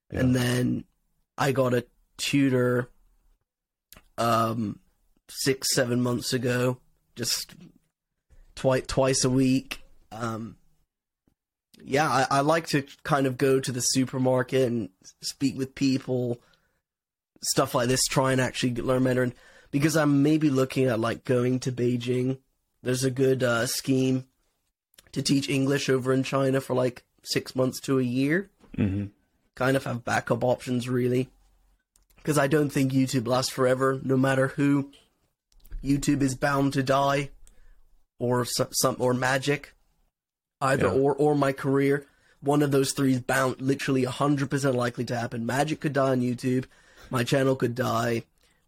[0.09, 0.83] and then
[1.37, 1.85] I got a
[2.17, 2.89] tutor
[4.17, 4.79] um
[5.29, 6.77] six seven months ago,
[7.15, 7.55] just
[8.55, 9.83] twice twice a week.
[10.11, 10.55] Um,
[11.83, 14.89] yeah, I, I like to kind of go to the supermarket and
[15.21, 16.39] speak with people,
[17.41, 18.03] stuff like this.
[18.05, 19.33] Try and actually learn Mandarin
[19.71, 22.39] because I'm maybe looking at like going to Beijing.
[22.83, 24.25] There's a good uh, scheme
[25.11, 29.05] to teach English over in China for like six months to a year Mm-hmm.
[29.55, 31.29] kind of have backup options really
[32.17, 34.91] because i don't think youtube lasts forever no matter who
[35.83, 37.31] youtube is bound to die
[38.19, 39.73] or some, some or magic
[40.61, 40.93] either Yeah.
[40.93, 42.05] or or my career
[42.41, 46.21] one of those three is bound literally 100% likely to happen magic could die on
[46.21, 46.65] youtube
[47.09, 48.23] my channel could die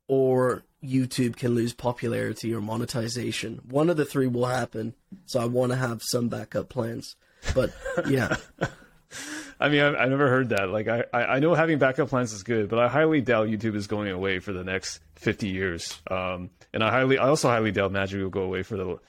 [0.07, 4.93] or youtube can lose popularity or monetization one of the three will happen
[5.25, 7.15] so i want to have some backup plans
[7.53, 7.71] but
[8.09, 8.35] yeah
[9.61, 10.69] I mean, I've, I've never heard that.
[10.69, 13.75] Like, I, I I know having backup plans is good, but I highly doubt YouTube
[13.75, 15.99] is going away for the next 50 years.
[16.09, 18.99] Um, and I highly, I also highly doubt Magic will go away for the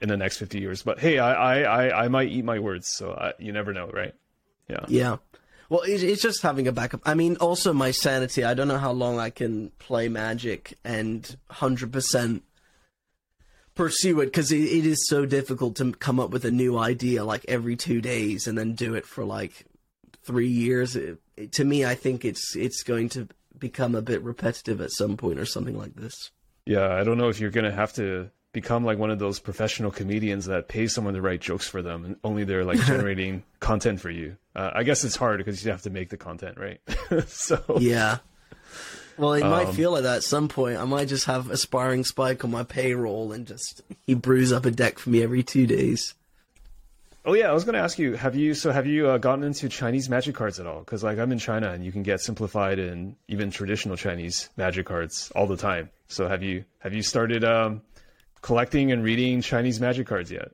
[0.00, 0.82] in the next 50 years.
[0.82, 3.88] But hey, I I, I, I might eat my words, so I, you never know,
[3.88, 4.14] right?
[4.68, 4.84] Yeah.
[4.88, 5.16] Yeah.
[5.68, 7.00] Well, it, it's just having a backup.
[7.04, 8.42] I mean, also my sanity.
[8.44, 12.42] I don't know how long I can play Magic and 100%
[13.74, 17.24] pursue it because it, it is so difficult to come up with a new idea
[17.24, 19.64] like every two days and then do it for like
[20.24, 20.96] three years.
[20.96, 23.28] It, it- to me, I think it's it's going to
[23.58, 26.30] become a bit repetitive at some point or something like this.
[26.66, 29.90] Yeah, I don't know if you're gonna have to become like one of those professional
[29.90, 34.00] comedians that pay someone to write jokes for them, and only they're like generating content
[34.00, 34.36] for you.
[34.56, 36.80] Uh, I guess it's hard because you have to make the content, right?
[37.28, 38.18] so Yeah.
[39.16, 40.78] Well, it might Um, feel like that at some point.
[40.78, 44.70] I might just have aspiring Spike on my payroll and just he brews up a
[44.70, 46.14] deck for me every two days.
[47.26, 48.14] Oh yeah, I was gonna ask you.
[48.14, 50.80] Have you so have you uh, gotten into Chinese magic cards at all?
[50.80, 54.86] Because like I'm in China and you can get simplified and even traditional Chinese magic
[54.86, 55.90] cards all the time.
[56.08, 57.82] So have you have you started um,
[58.42, 60.52] collecting and reading Chinese magic cards yet?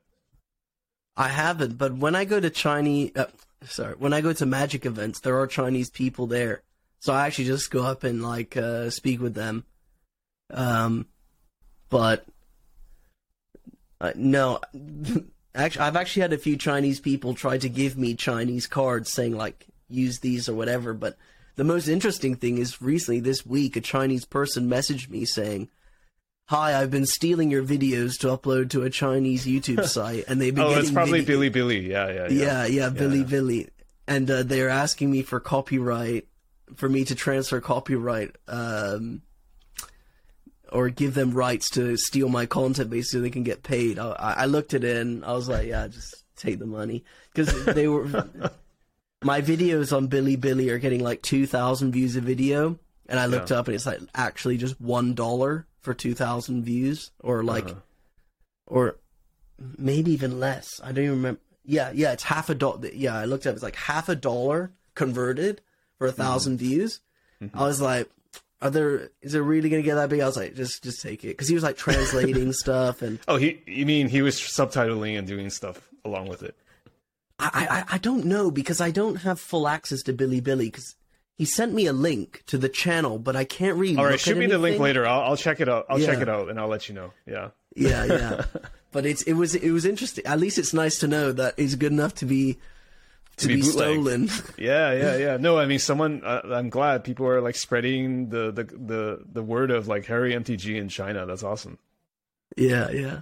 [1.16, 3.26] I haven't, but when I go to Chinese, uh,
[3.64, 6.62] sorry, when I go to magic events, there are Chinese people there,
[7.00, 9.64] so I actually just go up and like uh, speak with them.
[10.50, 11.06] Um,
[11.88, 12.26] but
[14.00, 14.60] uh, no,
[15.54, 19.36] actually, I've actually had a few Chinese people try to give me Chinese cards, saying
[19.36, 20.92] like use these or whatever.
[20.92, 21.16] But
[21.56, 25.68] the most interesting thing is recently this week, a Chinese person messaged me saying.
[26.48, 30.54] Hi, I've been stealing your videos to upload to a Chinese YouTube site, and they've
[30.54, 31.90] been Oh, getting it's probably video- Billy Billy.
[31.90, 32.44] Yeah, yeah, yeah.
[32.44, 33.68] yeah, yeah, Billy Billy.
[34.06, 36.28] And uh, they're asking me for copyright,
[36.76, 39.22] for me to transfer copyright, um,
[40.70, 43.98] or give them rights to steal my content basically so they can get paid.
[43.98, 45.24] I, I looked it in.
[45.24, 47.04] I was like, yeah, just take the money.
[47.34, 48.04] Because they were.
[49.24, 52.78] my videos on Bilibili are getting like 2,000 views a video.
[53.08, 53.58] And I looked Yeah.
[53.58, 57.10] up and it's like actually just $1 for 2,000 views.
[57.22, 57.80] Or like Uh-huh.
[58.66, 58.96] or
[59.78, 60.80] maybe even less.
[60.84, 61.40] I don't even remember.
[61.64, 62.88] Yeah, yeah, it's half a dollar.
[62.92, 63.54] Yeah, I looked up.
[63.54, 65.62] It's like half a dollar converted
[65.98, 67.00] for a 1000 views.
[67.54, 68.08] I was like,
[68.62, 69.10] "Are there?
[69.20, 71.48] Is it really gonna get that big?" I was like, "Just, just take it," because
[71.48, 75.50] he was like translating stuff, and Oh, he you mean he was subtitling and doing
[75.50, 76.54] stuff along with it?
[77.38, 80.94] I, I, I don't know because I don't have full access to Bilibili because
[81.36, 83.90] he sent me a link to the channel, but I can't read.
[83.90, 83.98] really.
[83.98, 85.06] All right, shoot me the link later.
[85.06, 85.84] I'll, I'll check it out.
[85.88, 87.12] I'll check it out and I'll let you know.
[87.26, 87.50] Yeah.
[87.74, 88.44] Yeah, yeah.
[88.90, 90.24] but it's it was it was interesting.
[90.24, 92.54] At least it's nice to know that it's good enough to be
[93.36, 94.30] to, to be, be stolen.
[94.58, 95.36] Yeah, yeah, yeah.
[95.36, 96.22] No, I mean, someone.
[96.24, 100.32] Uh, I'm glad people are like spreading the, the the the word of like Harry
[100.32, 101.26] MTG in China.
[101.26, 101.78] That's awesome.
[102.56, 103.20] Yeah, yeah.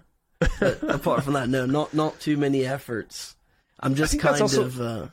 [0.83, 3.35] Apart from that, no, not not too many efforts.
[3.81, 4.81] I'm just kind also, of.
[4.81, 5.07] Uh,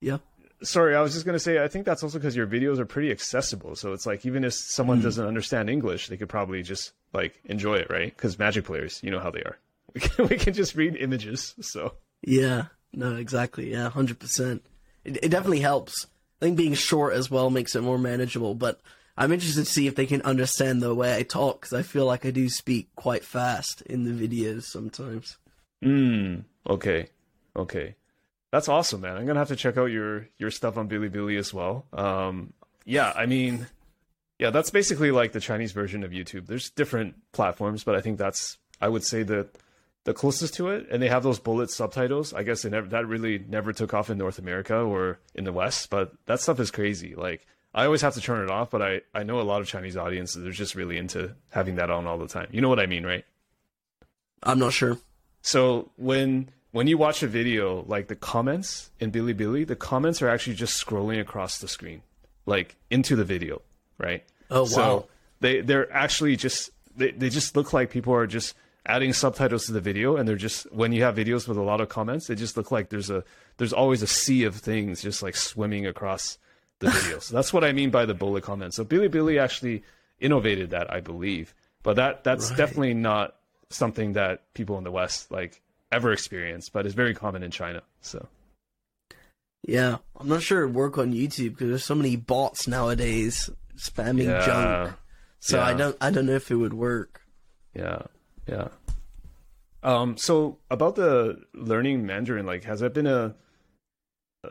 [0.00, 0.18] yeah.
[0.62, 1.62] Sorry, I was just gonna say.
[1.62, 3.76] I think that's also because your videos are pretty accessible.
[3.76, 5.04] So it's like even if someone mm.
[5.04, 8.14] doesn't understand English, they could probably just like enjoy it, right?
[8.14, 9.58] Because Magic players, you know how they are.
[9.94, 11.54] We can we can just read images.
[11.60, 13.70] So yeah, no, exactly.
[13.70, 14.64] Yeah, hundred percent.
[15.04, 16.06] It it definitely helps.
[16.40, 18.54] I think being short as well makes it more manageable.
[18.54, 18.80] But
[19.16, 22.06] I'm interested to see if they can understand the way I talk because I feel
[22.06, 25.38] like I do speak quite fast in the videos sometimes.
[25.82, 26.40] Hmm.
[26.68, 27.08] Okay.
[27.56, 27.96] Okay.
[28.50, 29.16] That's awesome, man.
[29.16, 31.86] I'm gonna have to check out your your stuff on Bilibili as well.
[31.92, 32.52] Um.
[32.84, 33.12] Yeah.
[33.14, 33.66] I mean.
[34.38, 36.46] Yeah, that's basically like the Chinese version of YouTube.
[36.46, 39.58] There's different platforms, but I think that's I would say that
[40.04, 42.32] the closest to it, and they have those bullet subtitles.
[42.32, 45.90] I guess never, that really never took off in North America or in the West,
[45.90, 47.14] but that stuff is crazy.
[47.14, 49.66] Like I always have to turn it off, but I I know a lot of
[49.66, 52.48] Chinese audiences are just really into having that on all the time.
[52.52, 53.24] You know what I mean, right?
[54.42, 54.98] I'm not sure.
[55.42, 60.28] So when when you watch a video, like the comments in Bilibili, the comments are
[60.28, 62.02] actually just scrolling across the screen,
[62.46, 63.62] like into the video,
[63.98, 64.24] right?
[64.50, 64.66] Oh wow!
[64.66, 65.08] So
[65.40, 68.54] they they're actually just they, they just look like people are just
[68.86, 71.80] adding subtitles to the video and they're just when you have videos with a lot
[71.80, 73.22] of comments they just look like there's a
[73.58, 76.38] there's always a sea of things just like swimming across
[76.78, 79.82] the video so that's what i mean by the bullet comments so bilibili actually
[80.20, 82.56] innovated that i believe but that that's right.
[82.56, 83.36] definitely not
[83.68, 85.60] something that people in the west like
[85.90, 88.26] ever experienced, but it's very common in china so
[89.62, 94.26] yeah i'm not sure it work on youtube because there's so many bots nowadays spamming
[94.26, 94.46] yeah.
[94.46, 94.94] junk
[95.40, 95.66] so yeah.
[95.66, 97.22] i don't i don't know if it would work
[97.74, 98.02] yeah
[98.48, 98.68] yeah.
[99.82, 103.34] Um, so about the learning Mandarin, like, has that been a?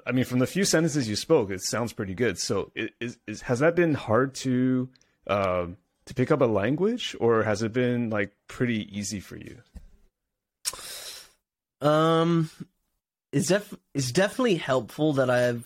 [0.06, 2.38] I mean, from the few sentences you spoke, it sounds pretty good.
[2.38, 4.90] So, is, is has that been hard to
[5.28, 5.68] uh,
[6.06, 9.62] to pick up a language, or has it been like pretty easy for you?
[11.82, 12.50] Um,
[13.32, 15.64] it's def it's definitely helpful that I have.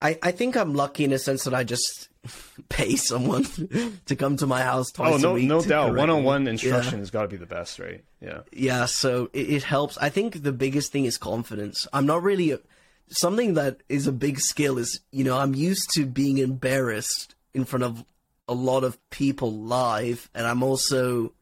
[0.00, 2.08] I I think I'm lucky in a sense that I just
[2.68, 3.44] pay someone
[4.06, 5.48] to come to my house twice oh, no, a week.
[5.48, 5.94] No doubt.
[5.94, 6.98] One on one instruction yeah.
[7.00, 8.04] has got to be the best, right?
[8.20, 8.40] Yeah.
[8.52, 8.84] Yeah.
[8.86, 9.98] So it, it, helps.
[9.98, 11.86] I think the biggest thing is confidence.
[11.92, 12.52] I'm not really.
[12.52, 12.60] A,
[13.08, 17.64] something that is a big skill is, you know, I'm used to being embarrassed in
[17.64, 18.04] front of
[18.48, 21.32] a lot of people live, and I'm also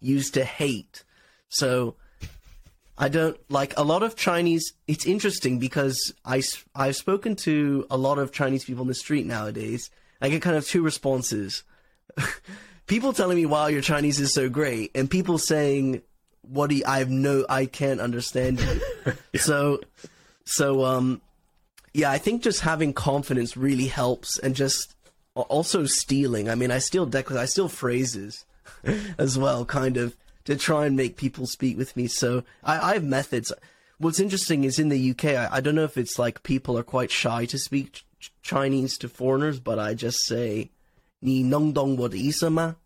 [0.00, 1.04] used to hate.
[1.48, 1.96] So
[3.00, 4.74] I don't like a lot of Chinese.
[4.86, 6.42] It's interesting because I,
[6.74, 9.90] I've spoken to a lot of Chinese people in the street nowadays,
[10.20, 11.64] I get kind of two responses.
[12.86, 16.02] people telling me, "Wow, your Chinese is so great," and people saying,
[16.42, 18.80] "What do you, I have no, I can't understand you."
[19.32, 19.40] yeah.
[19.40, 19.80] So,
[20.44, 21.22] so um,
[21.94, 24.94] yeah, I think just having confidence really helps, and just
[25.34, 26.50] also stealing.
[26.50, 28.44] I mean, I steal deck, I steal phrases
[29.18, 30.14] as well, kind of
[30.50, 32.06] to try and make people speak with me.
[32.06, 33.52] So I, I have methods.
[33.98, 36.82] What's interesting is in the UK, I, I, don't know if it's like people are
[36.82, 40.70] quite shy to speak ch- Chinese to foreigners, but I just say
[41.22, 42.76] ni nong dong wo isama.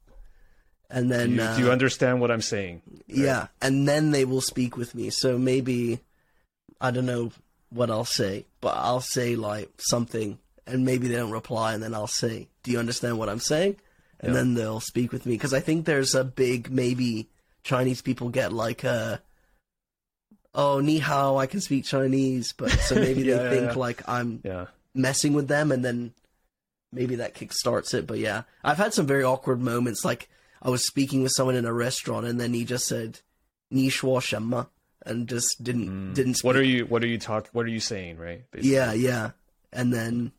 [0.91, 2.83] And then, do you, uh, do you, understand what I'm saying?
[3.07, 5.11] Yeah, and then they will speak with me.
[5.11, 6.01] So maybe,
[6.81, 7.33] I don't know
[7.71, 11.95] what I'll say, but I'll say like something, and maybe they don't reply, and then
[11.95, 13.77] I'll say, "Do you understand what I'm saying?"
[14.21, 14.41] and yeah.
[14.41, 17.29] then they'll speak with me because I think there's a big maybe
[17.65, 19.21] Chinese people get like a
[20.55, 23.79] oh ni hao I can speak Chinese, but so maybe yeah, they think yeah.
[23.79, 26.13] like I'm yeah messing with them, and then
[26.93, 28.07] maybe that kickstarts it.
[28.07, 30.05] But yeah, I've had some very awkward moments.
[30.05, 30.29] Like
[30.63, 33.21] I was speaking with someone in a restaurant, and then he just said
[33.71, 34.69] "ni shuo shenma,"
[35.05, 36.15] and just didn't mm.
[36.15, 36.35] didn't.
[36.35, 36.47] Speak.
[36.47, 38.19] What are you What are you talk What are you saying?
[38.19, 38.49] Right?
[38.51, 38.75] Basically.
[38.75, 39.31] Yeah, yeah,
[39.73, 40.33] and then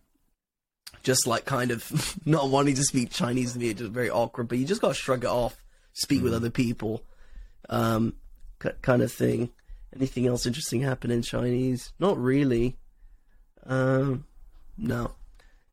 [1.03, 4.47] just like kind of not wanting to speak Chinese to me, it's just very awkward.
[4.47, 5.61] But you just got to shrug it off,
[5.93, 6.23] speak mm.
[6.23, 7.03] with other people,
[7.69, 8.13] um,
[8.81, 9.49] kind of thing.
[9.95, 11.93] Anything else interesting happen in Chinese?
[11.99, 12.75] Not really.
[13.65, 14.25] Um,
[14.77, 15.11] no.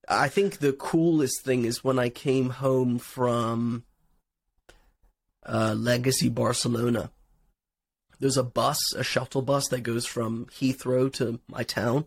[0.09, 3.85] I think the coolest thing is when I came home from
[5.45, 7.11] uh, Legacy Barcelona.
[8.21, 12.05] There's a bus, a shuttle bus that goes from Heathrow to my town,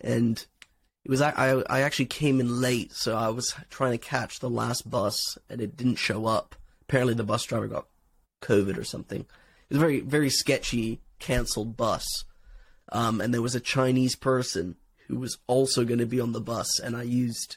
[0.00, 0.44] and
[1.04, 4.50] it was I, I actually came in late, so I was trying to catch the
[4.50, 6.56] last bus, and it didn't show up.
[6.82, 7.86] Apparently, the bus driver got
[8.46, 9.20] COVID or something.
[9.20, 9.26] It
[9.70, 12.24] was a very very sketchy canceled bus,
[12.92, 14.76] um, and there was a Chinese person
[15.08, 17.56] who was also going to be on the bus, and I used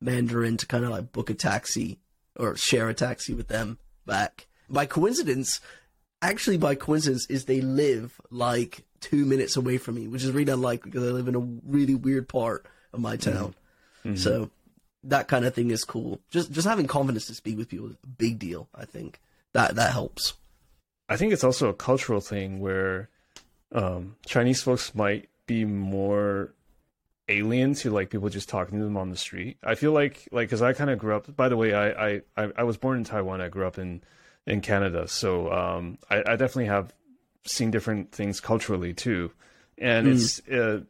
[0.00, 1.98] Mandarin to kind of like book a taxi
[2.36, 4.46] or share a taxi with them back.
[4.70, 5.60] By coincidence,
[6.22, 10.52] actually by coincidence is they live like two minutes away from me, which is really
[10.52, 13.54] unlikely because I live in a really weird part of my town.
[14.04, 14.16] Mm-hmm.
[14.16, 14.50] So
[15.04, 16.20] that kind of thing is cool.
[16.30, 18.68] Just just having confidence to speak with people is a big deal.
[18.74, 19.20] I think
[19.52, 20.34] that that helps.
[21.08, 23.08] I think it's also a cultural thing where
[23.72, 26.54] um, Chinese folks might be more
[27.28, 29.58] alien to like people just talking to them on the street.
[29.62, 31.34] I feel like like because I kind of grew up.
[31.34, 33.40] By the way, I, I I was born in Taiwan.
[33.40, 34.02] I grew up in
[34.46, 36.94] in Canada, so um, I, I definitely have
[37.44, 39.32] seen different things culturally too,
[39.76, 40.12] and mm.
[40.12, 40.46] it's.
[40.48, 40.84] Uh,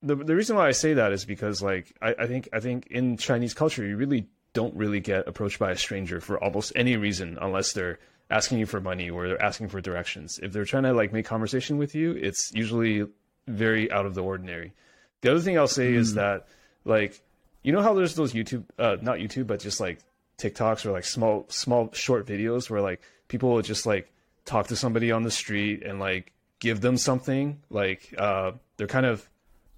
[0.00, 2.86] the the reason why I say that is because like I, I think I think
[2.86, 4.28] in Chinese culture you really
[4.58, 8.66] don't really get approached by a stranger for almost any reason unless they're asking you
[8.66, 10.40] for money or they're asking for directions.
[10.42, 13.06] If they're trying to like make conversation with you, it's usually
[13.46, 14.72] very out of the ordinary.
[15.20, 15.96] The other thing I'll say mm.
[16.02, 16.48] is that
[16.84, 17.22] like
[17.62, 20.00] you know how there's those YouTube uh not YouTube but just like
[20.38, 24.10] TikToks or like small small short videos where like people will just like
[24.44, 29.06] talk to somebody on the street and like give them something like uh they're kind
[29.06, 29.28] of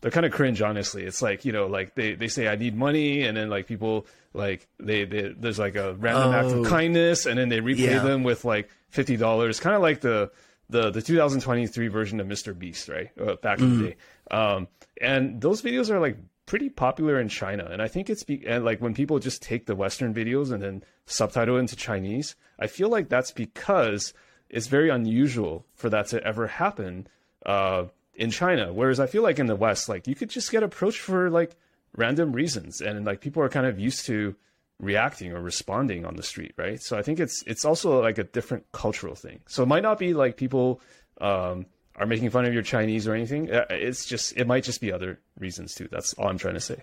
[0.01, 2.75] they're kind of cringe honestly it's like you know like they, they say i need
[2.75, 6.67] money and then like people like they, they there's like a random oh, act of
[6.67, 6.69] oh.
[6.69, 8.03] kindness and then they repay yeah.
[8.03, 10.31] them with like $50 kind of like the
[10.69, 13.63] the the 2023 version of mr beast right uh, back mm.
[13.63, 13.89] in the mm.
[13.89, 13.97] day
[14.31, 14.69] um,
[15.01, 16.17] and those videos are like
[16.47, 19.67] pretty popular in china and i think it's be- and like when people just take
[19.67, 24.15] the western videos and then subtitle into chinese i feel like that's because
[24.49, 27.07] it's very unusual for that to ever happen
[27.47, 28.73] uh, in China.
[28.73, 31.57] Whereas I feel like in the West, like you could just get approached for like
[31.97, 34.35] random reasons, and like people are kind of used to
[34.79, 36.83] reacting or responding on the street, right?
[36.83, 39.41] So I think it's it's also like a different cultural thing.
[39.47, 40.81] So it might not be like people
[41.21, 41.67] um,
[41.97, 43.51] are making fun of your Chinese or anything.
[43.51, 45.89] Uh, it's just it might just be other reasons too.
[45.91, 46.83] That's all I'm trying to say.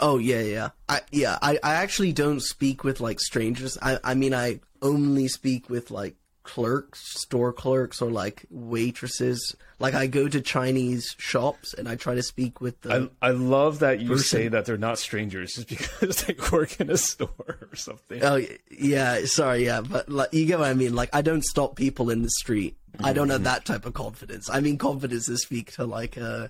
[0.00, 3.78] Oh yeah, yeah, I yeah, I, I actually don't speak with like strangers.
[3.80, 9.54] I I mean I only speak with like clerks, store clerks, or like waitresses.
[9.78, 13.10] Like I go to Chinese shops and I try to speak with the.
[13.22, 14.24] I, I love that you person.
[14.24, 18.22] say that they're not strangers just because they work in a store or something.
[18.22, 18.40] Oh
[18.70, 20.94] yeah, sorry, yeah, but like, you get what I mean.
[20.94, 22.76] Like I don't stop people in the street.
[22.92, 23.06] Mm-hmm.
[23.06, 23.44] I don't have mm-hmm.
[23.44, 24.50] that type of confidence.
[24.50, 26.48] I mean confidence to speak to like uh,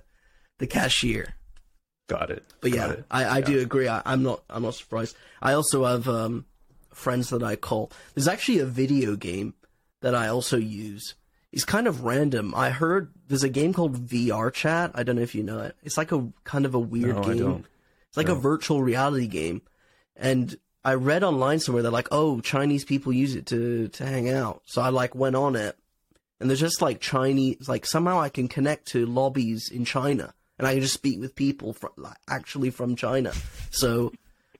[0.59, 1.35] the cashier.
[2.07, 2.43] Got it.
[2.61, 3.05] But Got yeah, it.
[3.09, 3.45] I, I yeah.
[3.45, 3.87] do agree.
[3.87, 4.43] I, am not.
[4.49, 5.15] I'm not surprised.
[5.41, 6.45] I also have um,
[6.93, 7.91] friends that I call.
[8.13, 9.53] There's actually a video game
[10.03, 11.15] that I also use
[11.53, 12.53] is kind of random.
[12.55, 14.91] I heard there's a game called VR Chat.
[14.93, 15.75] I don't know if you know it.
[15.81, 17.65] It's like a kind of a weird no, game.
[18.09, 18.33] It's like no.
[18.33, 19.61] a virtual reality game.
[20.15, 24.29] And I read online somewhere that like, oh, Chinese people use it to to hang
[24.29, 24.61] out.
[24.65, 25.77] So I like went on it.
[26.39, 30.67] And there's just like Chinese like somehow I can connect to lobbies in China and
[30.67, 33.31] I can just speak with people from like actually from China.
[33.71, 34.11] So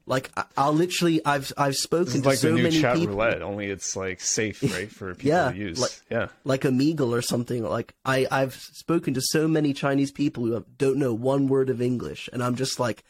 [0.06, 3.16] like I'll literally, I've I've spoken to like so the new many chat people.
[3.16, 5.80] roulette, only it's like safe, right, for people yeah, to use.
[5.80, 7.64] Like, yeah, like Omegle or something.
[7.64, 11.82] Like I I've spoken to so many Chinese people who don't know one word of
[11.82, 13.04] English, and I'm just like,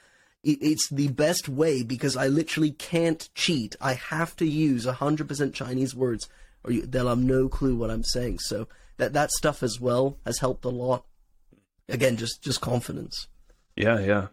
[0.43, 3.75] it's the best way because I literally can't cheat.
[3.81, 6.29] I have to use hundred percent Chinese words,
[6.63, 8.37] or you, they'll have no clue what I'm saying.
[8.39, 8.67] So
[8.97, 11.05] that that stuff as well has helped a lot.
[11.89, 13.27] Again, just just confidence.
[13.75, 14.27] Yeah, yeah.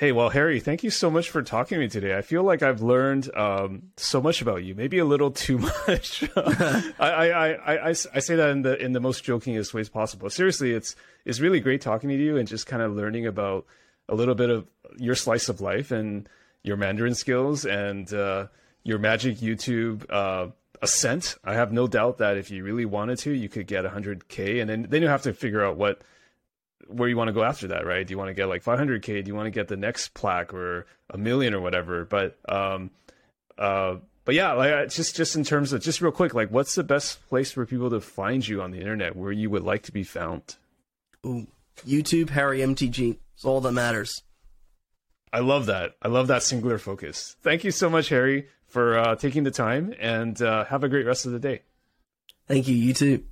[0.00, 2.16] Hey, well, Harry, thank you so much for talking to me today.
[2.16, 6.24] I feel like I've learned um, so much about you, maybe a little too much.
[6.36, 10.30] I, I, I, I, I say that in the in the most jokingest ways possible.
[10.30, 10.96] Seriously, it's
[11.26, 13.66] it's really great talking to you and just kind of learning about
[14.08, 16.26] a little bit of your slice of life and
[16.62, 18.46] your Mandarin skills and uh,
[18.84, 20.46] your magic YouTube uh,
[20.80, 21.36] ascent.
[21.44, 24.70] I have no doubt that if you really wanted to, you could get 100k, and
[24.70, 26.00] then then you have to figure out what
[26.88, 28.06] where you want to go after that, right?
[28.06, 29.24] Do you want to get like 500k?
[29.24, 32.04] Do you want to get the next plaque or a million or whatever?
[32.04, 32.90] But um,
[33.58, 36.84] uh, but yeah, like just just in terms of just real quick, like what's the
[36.84, 39.92] best place for people to find you on the internet where you would like to
[39.92, 40.56] be found?
[41.26, 41.46] Ooh,
[41.86, 43.18] YouTube, Harry MTG.
[43.34, 44.22] It's all that matters.
[45.32, 45.92] I love that.
[46.02, 47.36] I love that singular focus.
[47.42, 51.06] Thank you so much, Harry, for uh, taking the time, and uh, have a great
[51.06, 51.62] rest of the day.
[52.48, 52.74] Thank you.
[52.74, 53.24] You too.